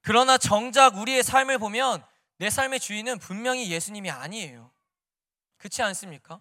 [0.02, 2.04] 그러나 정작 우리의 삶을 보면
[2.38, 4.70] 내 삶의 주인은 분명히 예수님이 아니에요.
[5.58, 6.40] 그렇지 않습니까?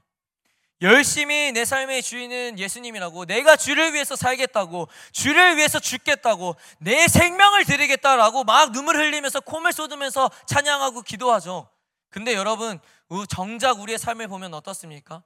[0.82, 8.46] 열심히 내 삶의 주인은 예수님이라고 내가 주를 위해서 살겠다고 주를 위해서 죽겠다고 내 생명을 드리겠다라고
[8.46, 11.70] 막 눈물 흘리면서 콧물 쏟으면서 찬양하고 기도하죠.
[12.10, 12.80] 근데 여러분
[13.28, 15.22] 정작 우리의 삶을 보면 어떻습니까?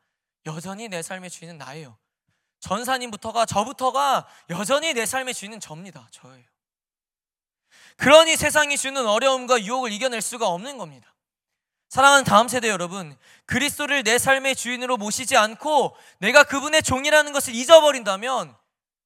[0.48, 1.98] 여전히 내 삶의 주인은 나예요.
[2.60, 6.08] 전사님부터가 저부터가 여전히 내 삶의 주인은 접니다.
[6.12, 6.53] 저예요.
[7.98, 11.14] 그러니 세상이 주는 어려움과 유혹을 이겨낼 수가 없는 겁니다.
[11.90, 13.16] 사랑하는 다음 세대 여러분,
[13.46, 18.56] 그리스도를 내 삶의 주인으로 모시지 않고 내가 그분의 종이라는 것을 잊어버린다면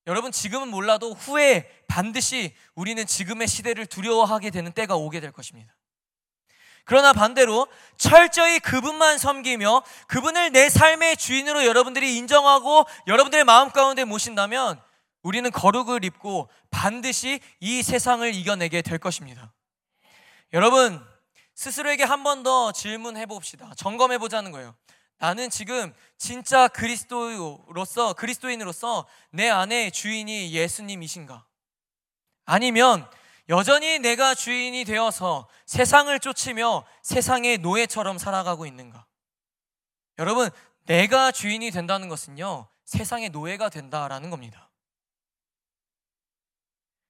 [0.07, 5.75] 여러분 지금은 몰라도 후에 반드시 우리는 지금의 시대를 두려워하게 되는 때가 오게 될 것입니다.
[6.85, 7.67] 그러나 반대로
[7.97, 14.81] 철저히 그분만 섬기며 그분을 내 삶의 주인으로 여러분들이 인정하고 여러분들의 마음 가운데 모신다면
[15.27, 19.51] 우리는 거룩을 입고 반드시 이 세상을 이겨내게 될 것입니다.
[20.53, 21.05] 여러분,
[21.53, 23.73] 스스로에게 한 번 더 질문해 봅시다.
[23.75, 24.73] 점검해 보자는 거예요.
[25.17, 31.45] 나는 지금 진짜 그리스도로서 그리스도인으로서 내 안에 주인이 예수님이신가?
[32.45, 33.05] 아니면
[33.49, 39.05] 여전히 내가 주인이 되어서 세상을 쫓으며 세상의 노예처럼 살아가고 있는가?
[40.19, 40.49] 여러분,
[40.85, 44.66] 내가 주인이 된다는 것은요, 세상의 노예가 된다라는 겁니다.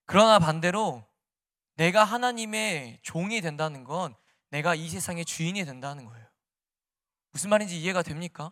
[0.08, 1.05] 그러나 반대로
[1.76, 4.16] 내가 하나님의 종이 된다는 건
[4.49, 6.26] 내가 이 세상의 주인이 된다는 거예요.
[7.32, 8.51] 무슨 말인지 이해가 됩니까?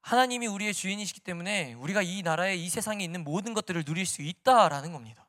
[0.00, 4.92] 하나님이 우리의 주인이시기 때문에 우리가 이 나라에 이 세상에 있는 모든 것들을 누릴 수 있다라는
[4.92, 5.28] 겁니다.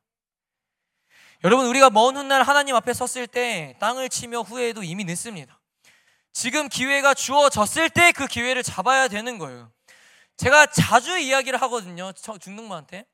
[1.44, 5.60] 여러분 우리가 먼 훗날 하나님 앞에 섰을 때 땅을 치며 후회해도 이미 늦습니다.
[6.32, 9.72] 지금 기회가 주어졌을 때 그 기회를 잡아야 되는 거예요.
[10.38, 12.12] 제가 자주 이야기를 하거든요.
[12.14, 13.06] 중등부한테.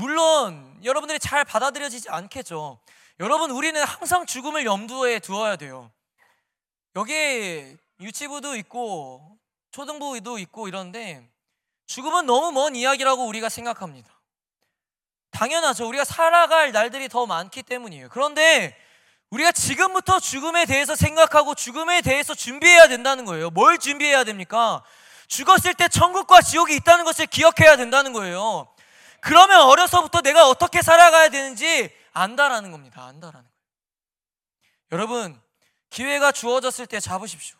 [0.00, 2.80] 물론 여러분들이 잘 받아들여지지 않겠죠.
[3.20, 5.92] 여러분 우리는 항상 죽음을 염두에 두어야 돼요.
[6.96, 9.36] 여기에 유치부도 있고
[9.72, 11.28] 초등부도 있고 이런데
[11.86, 14.08] 죽음은 너무 먼 이야기라고 우리가 생각합니다.
[15.32, 15.86] 당연하죠.
[15.86, 18.08] 우리가 살아갈 날들이 더 많기 때문이에요.
[18.10, 18.74] 그런데
[19.28, 23.50] 우리가 지금부터 죽음에 대해서 생각하고 죽음에 대해서 준비해야 된다는 거예요.
[23.50, 24.82] 뭘 준비해야 됩니까?
[25.28, 28.66] 죽었을 때 천국과 지옥이 있다는 것을 기억해야 된다는 거예요.
[29.20, 33.04] 그러면 어려서부터 내가 어떻게 살아가야 되는지 안다라는 겁니다.
[33.04, 33.48] 안다라는.
[34.92, 35.40] 여러분,
[35.90, 37.58] 기회가 주어졌을 때 잡으십시오.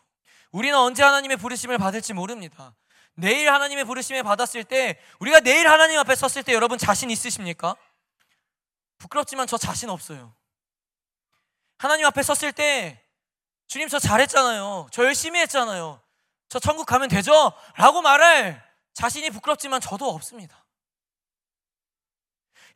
[0.51, 2.75] 우리는 언제 하나님의 부르심을 받을지 모릅니다.
[3.13, 7.75] 내일 하나님의 부르심에 받았을 때 우리가 내일 하나님 앞에 섰을 때 여러분 자신 있으십니까?
[8.97, 10.33] 부끄럽지만 저 자신 없어요.
[11.77, 13.03] 하나님 앞에 섰을 때
[13.67, 14.87] 주님 저 잘했잖아요.
[14.91, 16.01] 저 열심히 했잖아요.
[16.49, 17.53] 저 천국 가면 되죠?
[17.75, 18.61] 라고 말할
[18.93, 20.60] 자신이 부끄럽지만 저도 없습니다.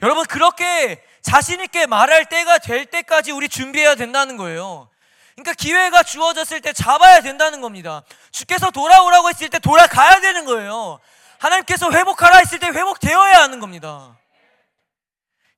[0.01, 4.89] 여러분 그렇게 자신 있게 말할 때가 될 때까지 우리 준비해야 된다는 거예요.
[5.35, 8.03] 그러니까 기회가 주어졌을 때 잡아야 된다는 겁니다.
[8.31, 10.99] 주께서 돌아오라고 했을 때 돌아가야 되는 거예요.
[11.39, 14.17] 하나님께서 회복하라 했을 때 회복되어야 하는 겁니다.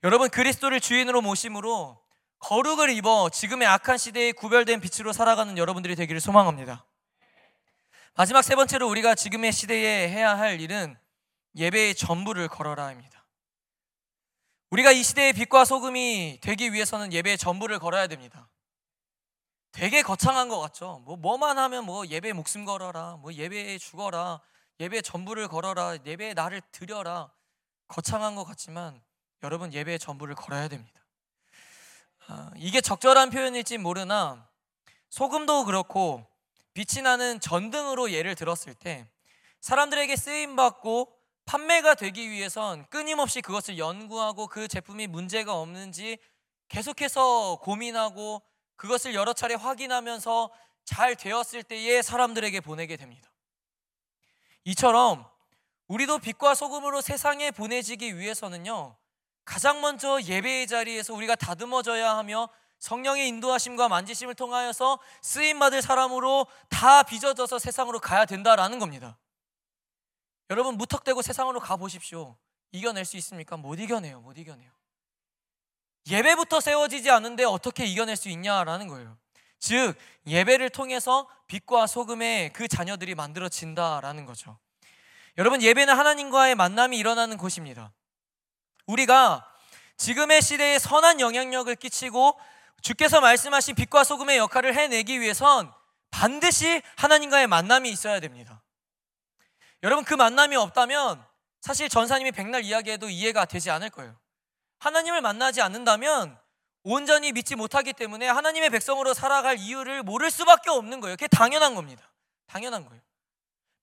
[0.03, 1.99] 여러분 그리스도를 주인으로 모심으로
[2.39, 6.85] 거룩을 입어 지금의 악한 시대에 구별된 빛으로 살아가는 여러분들이 되기를 소망합니다.
[8.15, 10.97] 마지막 세 번째로 우리가 지금의 시대에 해야 할 일은
[11.55, 13.16] 예배의 전부를 걸어라입니다.
[14.70, 18.49] 우리가 이 시대의 빛과 소금이 되기 위해서는 예배의 전부를 걸어야 됩니다.
[19.72, 21.01] 되게 거창한 것 같죠.
[21.05, 24.41] 뭐 뭐만 하면 뭐 예배 목숨 걸어라, 뭐 예배에 죽어라,
[24.80, 27.32] 예배 전부를 걸어라, 예배에 나를 드려라.
[27.88, 29.01] 거창한 것 같지만
[29.43, 30.99] 여러분 예배의 전부를 걸어야 됩니다.
[32.28, 34.49] 아, 이게 적절한 표현일지 모르나
[35.09, 36.28] 소금도 그렇고
[36.74, 39.07] 빛이 나는 전등으로 예를 들었을 때
[39.61, 41.16] 사람들에게 쓰임 받고
[41.47, 46.19] 판매가 되기 위해선 끊임없이 그것을 연구하고 그 제품이 문제가 없는지
[46.67, 48.41] 계속해서 고민하고
[48.75, 50.51] 그것을 여러 차례 확인하면서
[50.83, 53.31] 잘 되었을 때에 사람들에게 보내게 됩니다.
[54.65, 55.25] 이처럼
[55.87, 58.97] 우리도 빛과 소금으로 세상에 보내지기 위해서는요,
[59.45, 67.57] 가장 먼저 예배의 자리에서 우리가 다듬어져야 하며 성령의 인도하심과 만지심을 통하여서 쓰임받을 사람으로 다 빚어져서
[67.57, 69.17] 세상으로 가야 된다라는 겁니다.
[70.49, 72.37] 여러분, 무턱대고 세상으로 가보십시오.
[72.71, 73.57] 이겨낼 수 있습니까?
[73.57, 74.71] 못 이겨내요, 못 이겨내요.
[76.09, 79.17] 예배부터 세워지지 않는데 어떻게 이겨낼 수 있냐라는 거예요.
[79.59, 79.95] 즉,
[80.25, 84.57] 예배를 통해서 빛과 소금의 그 자녀들이 만들어진다라는 거죠.
[85.37, 87.91] 여러분, 예배는 하나님과의 만남이 일어나는 곳입니다.
[88.85, 89.45] 우리가
[89.97, 92.39] 지금의 시대에 선한 영향력을 끼치고
[92.81, 95.73] 주께서 말씀하신 빛과 소금의 역할을 해내기 위해선
[96.11, 98.61] 반드시 하나님과의 만남이 있어야 됩니다.
[99.84, 101.23] 여러분, 그 만남이 없다면
[101.61, 104.17] 사실 전사님이 백날 이야기해도 이해가 되지 않을 거예요.
[104.80, 106.38] 하나님을 만나지 않는다면
[106.84, 111.15] 온전히 믿지 못하기 때문에 하나님의 백성으로 살아갈 이유를 모를 수밖에 없는 거예요.
[111.15, 112.09] 그게 당연한 겁니다.
[112.47, 113.01] 당연한 거예요.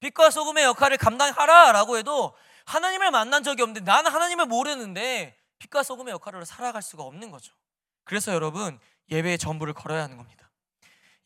[0.01, 2.37] 빛과 소금의 역할을 감당하라라고 해도
[2.67, 7.55] 하나님을 만난 적이 없는데 나는 하나님을 모르는데 빛과 소금의 역할을 살아갈 수가 없는 거죠.
[8.05, 8.79] 그래서 여러분
[9.11, 10.51] 예배의 전부를 걸어야 하는 겁니다.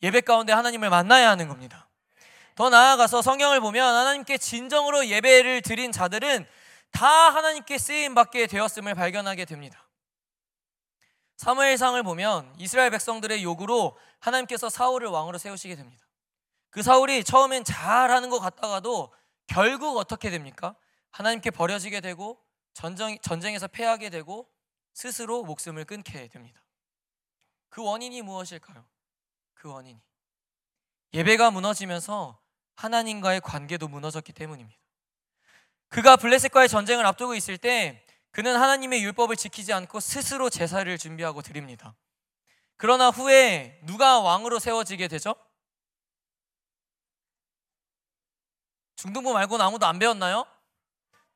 [0.01, 1.88] 예배 가운데 하나님을 만나야 하는 겁니다.
[2.59, 6.45] 더 나아가서 성경을 보면 하나님께 진정으로 예배를 드린 자들은
[6.91, 9.87] 다 하나님께 쓰임 받게 되었음을 발견하게 됩니다.
[11.37, 16.05] 사무엘상을 보면 이스라엘 백성들의 요구로 하나님께서 사울을 왕으로 세우시게 됩니다.
[16.69, 19.13] 그 사울이 처음엔 잘하는 것 같다가도
[19.47, 20.75] 결국 어떻게 됩니까?
[21.11, 22.43] 하나님께 버려지게 되고
[22.73, 24.49] 전쟁, 전쟁에서 패하게 되고
[24.93, 26.61] 스스로 목숨을 끊게 됩니다.
[27.69, 28.85] 그 원인이 무엇일까요?
[29.53, 30.01] 그 원인이
[31.13, 32.37] 예배가 무너지면서
[32.79, 34.79] 하나님과의 관계도 무너졌기 때문입니다.
[35.89, 41.93] 그가 블레셋과의 전쟁을 앞두고 있을 때 그는 하나님의 율법을 지키지 않고 스스로 제사를 준비하고 드립니다.
[42.77, 45.35] 그러나 후에 누가 왕으로 세워지게 되죠?
[48.95, 50.45] 중등부 말고는 아무도 안 배웠나요?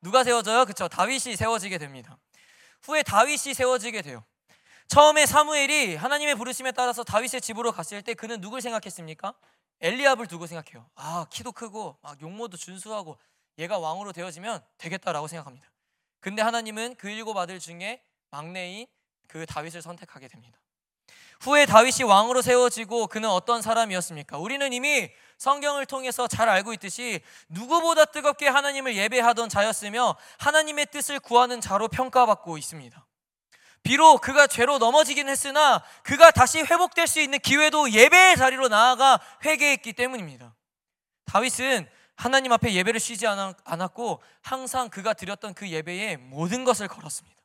[0.00, 0.64] 누가 세워져요?
[0.64, 2.16] 그쵸 다윗이 세워지게 됩니다.
[2.82, 4.24] 후에 다윗이 세워지게 돼요.
[4.88, 9.34] 처음에 사무엘이 하나님의 부르심에 따라서 다윗의 집으로 갔을 때 그는 누굴 생각했습니까?
[9.84, 10.88] 엘리압을 두고 생각해요.
[10.94, 13.18] 아 키도 크고 막 용모도 준수하고
[13.58, 15.70] 얘가 왕으로 되어지면 되겠다라고 생각합니다.
[16.20, 18.86] 근데 하나님은 그 일곱 아들 중에 막내인
[19.28, 20.58] 그 다윗을 선택하게 됩니다.
[21.40, 24.38] 후에 다윗이 왕으로 세워지고 그는 어떤 사람이었습니까?
[24.38, 27.20] 우리는 이미 성경을 통해서 잘 알고 있듯이
[27.50, 33.06] 누구보다 뜨겁게 하나님을 예배하던 자였으며 하나님의 뜻을 구하는 자로 평가받고 있습니다.
[33.84, 39.92] 비록 그가 죄로 넘어지긴 했으나 그가 다시 회복될 수 있는 기회도 예배의 자리로 나아가 회개했기
[39.92, 40.56] 때문입니다.
[41.26, 47.36] 다윗은 하나님 앞에 예배를 쉬지 않았고 항상 그가 드렸던 그 예배에 모든 것을 걸었습니다.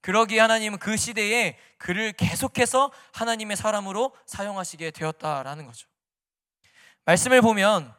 [0.00, 5.86] 그러기에 하나님은 그 시대에 그를 계속해서 하나님의 사람으로 사용하시게 되었다라는 거죠.
[7.04, 7.94] 말씀을 보면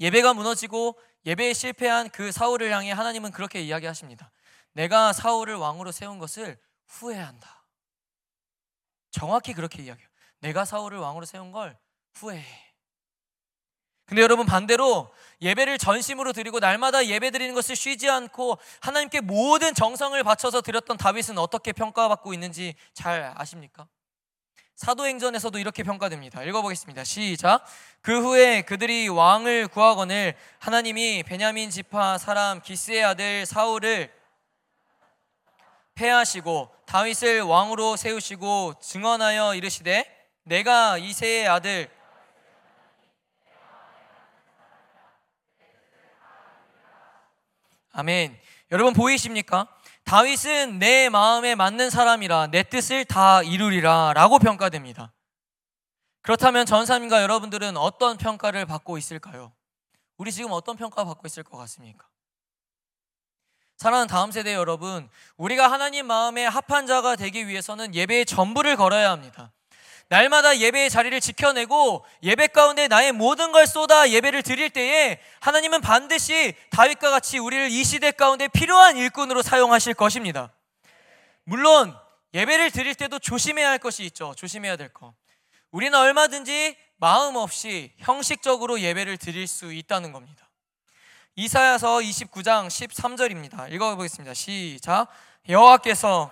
[0.00, 4.30] 예배가 무너지고 예배에 실패한 그 사울을 향해 하나님은 그렇게 이야기하십니다.
[4.72, 7.66] 내가 사울을 왕으로 세운 것을 후회한다.
[9.10, 10.08] 정확히 그렇게 이야기해요.
[10.40, 11.78] 내가 사울을 왕으로 세운 걸
[12.14, 12.64] 후회해.
[14.06, 15.10] 근데 여러분 반대로
[15.40, 21.38] 예배를 전심으로 드리고 날마다 예배 드리는 것을 쉬지 않고 하나님께 모든 정성을 바쳐서 드렸던 다윗은
[21.38, 23.88] 어떻게 평가받고 있는지 잘 아십니까?
[24.76, 26.42] 사도행전에서도 이렇게 평가됩니다.
[26.42, 27.04] 읽어보겠습니다.
[27.04, 27.64] 시작.
[28.02, 34.12] 그 후에 그들이 왕을 구하거늘 하나님이 베냐민 지파 사람 기스의 아들 사울을
[35.94, 40.04] 패하시고 다윗을 왕으로 세우시고 증언하여 이르시되
[40.44, 41.90] 내가 이세의 아들
[47.96, 48.36] 아멘.
[48.72, 49.68] 여러분 보이십니까?
[50.04, 55.12] 다윗은 내 마음에 맞는 사람이라 내 뜻을 다 이루리라 라고 평가됩니다.
[56.22, 59.52] 그렇다면 전사님과 여러분들은 어떤 평가를 받고 있을까요?
[60.16, 62.08] 우리 지금 어떤 평가 받고 있을 것 같습니까?
[63.76, 69.52] 사랑하는 다음 세대 여러분, 우리가 하나님 마음에 합한 자가 되기 위해서는 예배의 전부를 걸어야 합니다.
[70.08, 76.54] 날마다 예배의 자리를 지켜내고 예배 가운데 나의 모든 걸 쏟아 예배를 드릴 때에 하나님은 반드시
[76.70, 80.52] 다윗과 같이 우리를 이 시대 가운데 필요한 일꾼으로 사용하실 것입니다.
[81.44, 81.96] 물론
[82.34, 84.34] 예배를 드릴 때도 조심해야 할 것이 있죠.
[84.36, 85.14] 조심해야 될 거.
[85.70, 90.43] 우리는 얼마든지 마음 없이 형식적으로 예배를 드릴 수 있다는 겁니다.
[91.36, 93.72] 이사야서 29장 13절입니다.
[93.72, 94.34] 읽어보겠습니다.
[94.34, 95.08] 시작.
[95.48, 96.30] 여호와께서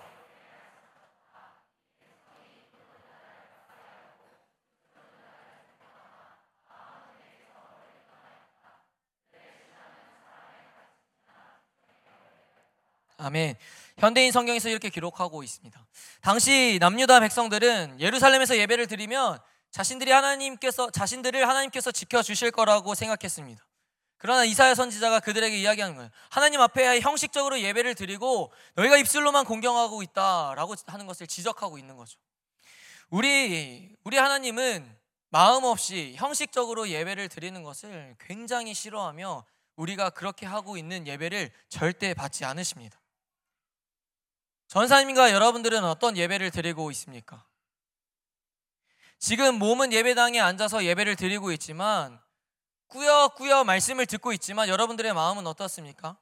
[13.17, 13.55] 아멘.
[13.97, 15.85] 현대인 성경에서 이렇게 기록하고 있습니다.
[16.21, 19.37] 당시 남유다 백성들은 예루살렘에서 예배를 드리면
[19.71, 23.63] 자신들이 하나님께서 자신들을 하나님께서 지켜 주실 거라고 생각했습니다.
[24.23, 26.09] 그러나 이사야 선지자가 그들에게 이야기하는 거예요.
[26.29, 32.17] 하나님 앞에 형식적으로 예배를 드리고 너희가 입술로만 공경하고 있다라고 하는 것을 지적하고 있는 거죠.
[33.09, 34.97] 우리 우리 하나님은
[35.27, 39.43] 마음 없이 형식적으로 예배를 드리는 것을 굉장히 싫어하며
[39.75, 42.97] 우리가 그렇게 하고 있는 예배를 절대 받지 않으십니다.
[44.67, 47.45] 전사님과 여러분들은 어떤 예배를 드리고 있습니까?
[49.19, 52.23] 지금 몸은 예배당에 앉아서 예배를 드리고 있지만
[52.93, 56.15] 꾸역꾸역 말씀을 듣고 있지만 여러분들의 마음은 어떻습니까?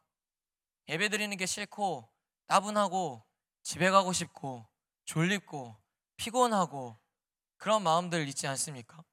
[0.88, 2.08] 예배 드리는 게 싫고
[2.48, 3.24] 따분하고
[3.62, 4.66] 집에 가고 싶고
[5.04, 5.76] 졸립고
[6.16, 6.98] 피곤하고
[7.58, 9.04] 그런 마음들 있지 않습니까?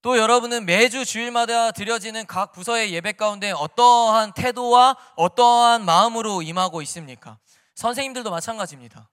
[0.00, 7.38] 또 여러분은 매주 주일마다 드려지는 각 부서의 예배 가운데 어떠한 태도와 어떠한 마음으로 임하고 있습니까?
[7.74, 9.10] 선생님들도 마찬가지입니다.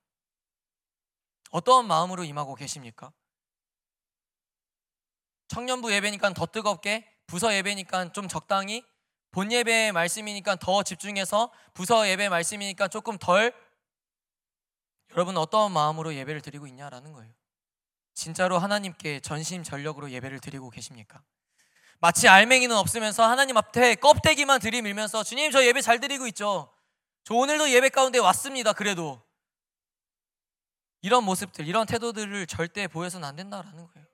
[1.52, 3.12] 어떠한 마음으로 임하고 계십니까?
[5.54, 8.84] 청년부 예배니까 더 뜨겁게, 부서 예배니까 좀 적당히,
[9.30, 13.54] 본 예배 말씀이니까 더 집중해서, 부서 예배 말씀이니까 조금 덜.
[15.12, 17.32] 여러분 어떠한 마음으로 예배를 드리고 있냐라는 거예요.
[18.16, 21.22] 진짜로 하나님께 전심 전력으로 예배를 드리고 계십니까?
[22.00, 26.74] 마치 알맹이는 없으면서 하나님 앞에 껍데기만 들이밀면서 주님 저 예배 잘 드리고 있죠.
[27.24, 28.74] 저 오늘도 예배 가운데 왔습니다.
[28.74, 29.22] 그래도
[31.02, 34.13] 이런 모습들, 이런 태도들을 절대 보여서는 안 된다라는 거예요.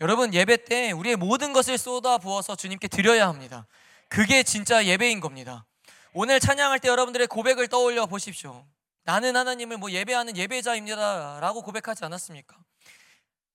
[0.00, 3.66] 여러분 예배 때 우리의 모든 것을 쏟아 부어서 주님께 드려야 합니다.
[4.08, 5.64] 그게 진짜 예배인 겁니다.
[6.12, 8.66] 오늘 찬양할 때 여러분들의 고백을 떠올려 보십시오.
[9.04, 12.56] 나는 하나님을 뭐 예배하는 예배자입니다라고 고백하지 않았습니까?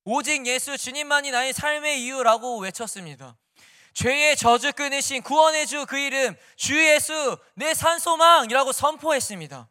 [0.04, 3.38] 오직 예수 주님만이 나의 삶의 이유라고 외쳤습니다.
[3.94, 9.70] 죄의 저주 끊으신 구원의 주 그 이름 주 예수 내 산소망이라고 선포했습니다.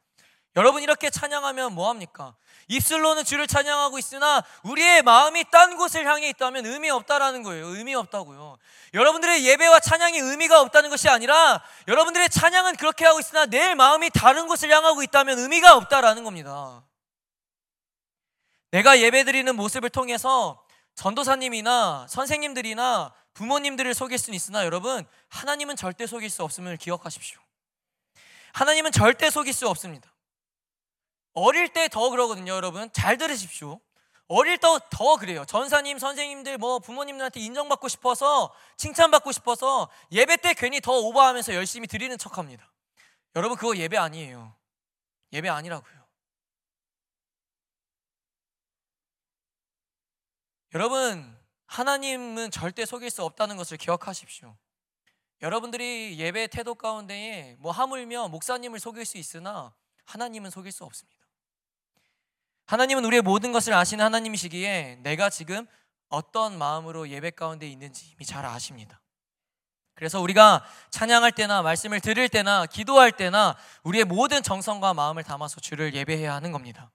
[0.57, 2.35] 여러분 이렇게 찬양하면 뭐 합니까?
[2.69, 7.67] 입술로는 주를 찬양하고 있으나 우리의 마음이 딴 곳을 향해 있다면 의미 없다라는 거예요.
[7.67, 8.59] 의미 없다고요.
[8.95, 14.47] 여러분들의 예배와 찬양이 의미가 없다는 것이 아니라 여러분들의 찬양은 그렇게 하고 있으나 내 마음이 다른
[14.47, 16.83] 곳을 향하고 있다면 의미가 없다라는 겁니다.
[18.71, 26.43] 내가 예배드리는 모습을 통해서 전도사님이나 선생님들이나 부모님들을 속일 수는 있으나 여러분 하나님은 절대 속일 수
[26.45, 27.41] 없음을 기억하십시오.
[28.53, 30.10] 하나님은 절대 속일 수 없습니다.
[31.33, 32.91] 어릴 때 더 그러거든요, 여러분.
[32.93, 33.81] 잘 들으십시오.
[34.29, 35.45] 어릴 때 더 그래요.
[35.45, 42.17] 전사님, 선생님들, 뭐 부모님들한테 인정받고 싶어서, 칭찬받고 싶어서 예배 때 괜히 더 오버하면서 열심히 드리는
[42.19, 42.73] 척 합니다.
[43.37, 44.55] 여러분, 그거 예배 아니에요.
[45.33, 46.01] 예배 아니라고요.
[50.75, 54.57] 여러분, 하나님은 절대 속일 수 없다는 것을 기억하십시오.
[55.43, 59.75] 여러분들이 예배 태도 가운데에 뭐 하물며 목사님을 속일 수 있으나
[60.05, 61.20] 하나님은 속일 수 없습니다.
[62.71, 65.67] 하나님은 우리의 모든 것을 아시는 하나님이시기에 내가 지금
[66.09, 69.01] 어떤 마음으로 예배 가운데 있는지 이미 잘 아십니다.
[69.97, 75.95] 그래서 우리가 찬양할 때나 말씀을 들을 때나 기도할 때나 우리의 모든 정성과 마음을 담아서 주를
[75.95, 76.93] 예배해야 하는 겁니다.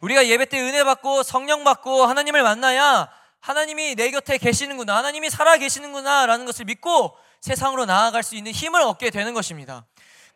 [0.00, 5.56] 우리가 예배 때 은혜 받고 성령 받고 하나님을 만나야 하나님이 내 곁에 계시는구나, 하나님이 살아
[5.56, 9.86] 계시는구나 라는 것을 믿고 세상으로 나아갈 수 있는 힘을 얻게 되는 것입니다.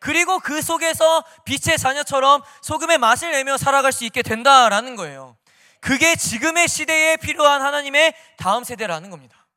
[0.01, 5.37] 그리고 그 속에서 빛의 자녀처럼 소금의 맛을 내며 살아갈 수 있게 된다라는 거예요.
[5.79, 9.47] 그게 지금의 시대에 필요한 하나님의 다음 세대라는 겁니다.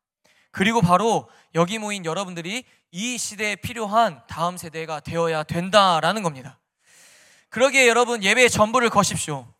[0.51, 6.59] 그리고 바로 여기 모인 여러분들이 이 시대에 필요한 다음 세대가 되어야 된다라는 겁니다.
[7.49, 9.51] 그러기에 여러분 예배의 전부를 거십시오.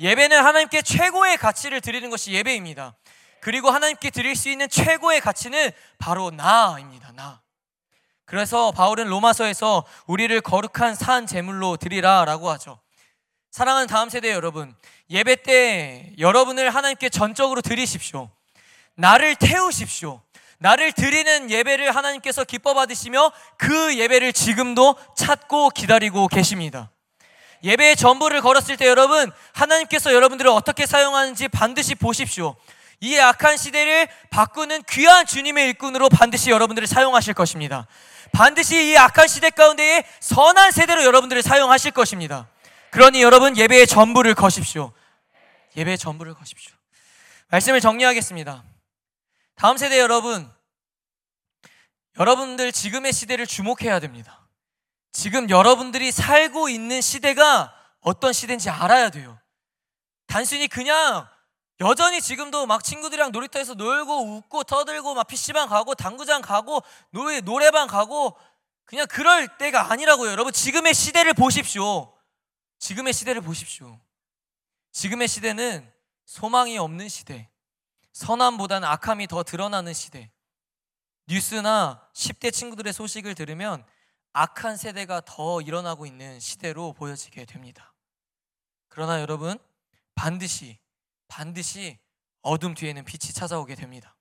[0.00, 2.94] 예배는 하나님께 최고의 가치를 드리는 것이 예배입니다.
[3.42, 7.12] 그리고 하나님께 드릴 수 있는 최고의 가치는 바로 나입니다.
[7.12, 7.41] 나.
[8.24, 12.80] 그래서 바울은 로마서에서 우리를 거룩한 산 제물로 드리라라고 하죠.
[13.50, 14.74] 사랑하는 다음 세대 여러분,
[15.10, 18.30] 예배 때 여러분을 하나님께 전적으로 드리십시오.
[18.94, 20.22] 나를 태우십시오.
[20.58, 26.90] 나를 드리는 예배를 하나님께서 기뻐 받으시며 그 예배를 지금도 찾고 기다리고 계십니다.
[27.64, 32.56] 예배의 전부를 걸었을 때 여러분, 하나님께서 여러분들을 어떻게 사용하는지 반드시 보십시오.
[33.00, 37.86] 이 악한 시대를 바꾸는 귀한 주님의 일꾼으로 반드시 여러분들을 사용하실 것입니다.
[38.32, 42.48] 반드시 이 악한 시대 가운데에 선한 세대로 여러분들을 사용하실 것입니다.
[42.90, 44.92] 그러니 여러분 예배의 전부를 거십시오.
[45.76, 46.74] 예배의 전부를 거십시오.
[47.48, 48.64] 말씀을 정리하겠습니다.
[49.54, 50.50] 다음 세대 여러분,
[52.18, 54.46] 여러분들 지금의 시대를 주목해야 됩니다.
[55.12, 59.38] 지금 여러분들이 살고 있는 시대가 어떤 시대인지 알아야 돼요.
[60.26, 61.28] 단순히 그냥
[61.80, 67.88] 여전히 지금도 막 친구들이랑 놀이터에서 놀고 웃고 터들고 막 PC방 가고 당구장 가고 노래, 노래방
[67.88, 68.36] 가고
[68.84, 70.30] 그냥 그럴 때가 아니라고요.
[70.30, 72.14] 여러분 지금의 시대를 보십시오.
[72.78, 73.98] 지금의 시대를 보십시오.
[74.92, 75.90] 지금의 시대는
[76.24, 77.48] 소망이 없는 시대.
[78.12, 80.30] 선함보다는 악함이 더 드러나는 시대.
[81.26, 83.84] 뉴스나 10대 친구들의 소식을 들으면
[84.32, 87.94] 악한 세대가 더 일어나고 있는 시대로 보여지게 됩니다.
[88.88, 89.58] 그러나 여러분
[90.14, 90.78] 반드시
[91.32, 91.98] 반드시
[92.42, 94.14] 어둠 뒤에는 빛이 찾아오게 됩니다.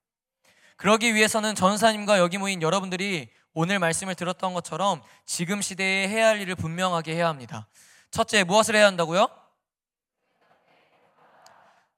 [0.78, 6.56] 그러기 위해서는 전사님과 여기 모인 여러분들이 오늘 말씀을 들었던 것처럼 지금 시대에 해야 할 일을
[6.56, 7.68] 분명하게 해야 합니다.
[8.12, 9.28] 첫째, 무엇을 해야 한다고요?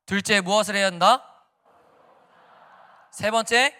[0.07, 1.23] 둘째, 무엇을 해야 한다?
[3.11, 3.75] 세 번째,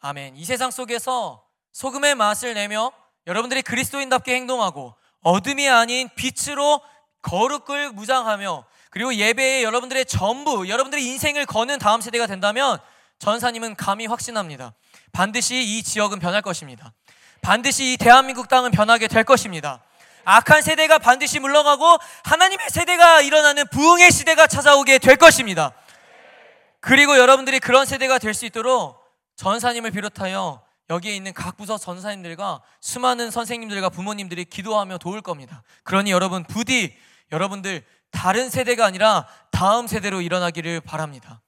[0.00, 0.36] 아멘.
[0.36, 2.90] 이 세상 속에서 소금의 맛을 내며
[3.28, 6.82] 여러분들이 그리스도인답게 행동하고 어둠이 아닌 빛으로
[7.22, 12.78] 거룩을 무장하며 그리고 예배에 여러분들의 전부, 여러분들의 인생을 거는 다음 세대가 된다면
[13.18, 14.74] 전사님은 감히 확신합니다.
[15.12, 16.92] 반드시 이 지역은 변할 것입니다.
[17.42, 19.82] 반드시 이 대한민국 땅은 변하게 될 것입니다.
[20.24, 25.72] 악한 세대가 반드시 물러가고 하나님의 세대가 일어나는 부흥의 시대가 찾아오게 될 것입니다.
[26.80, 28.98] 그리고 여러분들이 그런 세대가 될 수 있도록
[29.36, 35.62] 전사님을 비롯하여 여기에 있는 각 부서 전사님들과 수많은 선생님들과 부모님들이 기도하며 도울 겁니다.
[35.84, 36.96] 그러니 여러분 부디
[37.30, 41.40] 여러분들 다른 세대가 아니라 다음 세대로 일어나기를 바랍니다.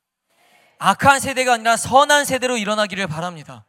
[0.79, 3.65] 악한 세대가 아니라 선한 세대로 일어나기를 바랍니다.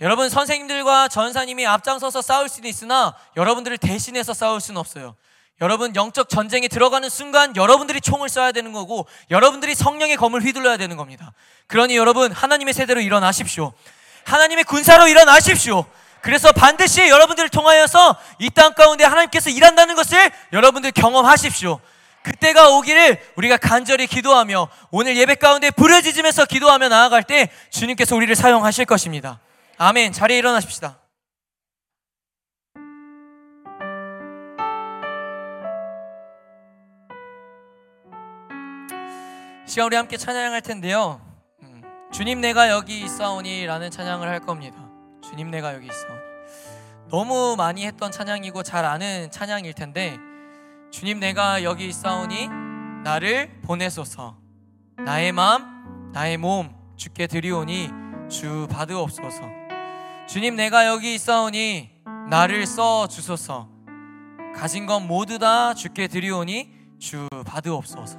[0.00, 5.16] 여러분 선생님들과 전사님이 앞장서서 싸울 수는 있으나 여러분들을 대신해서 싸울 수는 없어요.
[5.62, 10.98] 여러분 영적 전쟁에 들어가는 순간 여러분들이 총을 쏴야 되는 거고 여러분들이 성령의 검을 휘둘러야 되는
[10.98, 11.32] 겁니다.
[11.66, 13.72] 그러니 여러분 하나님의 세대로 일어나십시오.
[14.24, 15.86] 하나님의 군사로 일어나십시오.
[16.26, 21.78] 그래서 반드시 여러분들을 통하여서 이 땅 가운데 하나님께서 일한다는 것을 여러분들 경험하십시오.
[22.24, 28.86] 그때가 오기를 우리가 간절히 기도하며 오늘 예배 가운데 부르짖으면서 기도하며 나아갈 때 주님께서 우리를 사용하실
[28.86, 29.38] 것입니다.
[29.78, 30.12] 아멘.
[30.12, 30.98] 자리에 일어나십시다.
[39.66, 41.20] 시간 우리 함께 찬양할 텐데요.
[41.62, 44.76] 음, 주님 내가 여기 있사오니라는 찬양을 할 겁니다.
[45.22, 46.15] 주님 내가 여기 있사오니.
[47.08, 50.18] 너무 많이 했던 찬양이고 잘 아는 찬양일 텐데
[50.90, 52.48] 주님 내가 여기 있사오니
[53.04, 54.36] 나를 보내소서.
[55.04, 57.90] 나의 마음, 나의 몸 주께 드리오니
[58.28, 59.42] 주 받으옵소서.
[60.26, 61.90] 주님 내가 여기 있사오니
[62.28, 63.68] 나를 써 주소서.
[64.56, 68.18] 가진 것 모두 다 주께 드리오니 주 받으옵소서.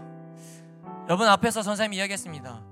[1.07, 2.63] 여러분 앞에서 전사님이 이야기했습니다.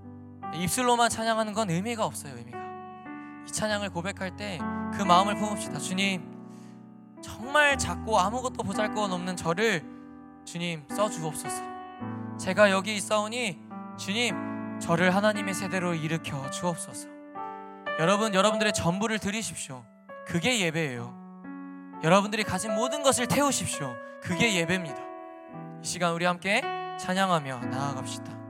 [0.53, 2.38] 입술로만 찬양하는 건 의미가 없어요.
[2.38, 2.64] 의미가.
[3.47, 4.59] 이 찬양을 고백할 때
[4.95, 5.77] 그 마음을 품읍시다.
[5.79, 6.23] 주님
[7.21, 9.83] 정말 작고 아무것도 보잘것 없는 저를
[10.45, 11.63] 주님 써 주옵소서.
[12.39, 13.59] 제가 여기 있사오니
[13.97, 17.09] 주님 저를 하나님의 세대로 일으켜 주옵소서.
[17.99, 19.83] 여러분 여러분들의 전부를 드리십시오.
[20.25, 21.13] 그게 예배예요.
[22.03, 23.93] 여러분들이 가진 모든 것을 태우십시오.
[24.21, 24.97] 그게 예배입니다.
[25.83, 26.61] 이 시간 우리 함께
[26.99, 28.44] 찬양하며 나아갑시다.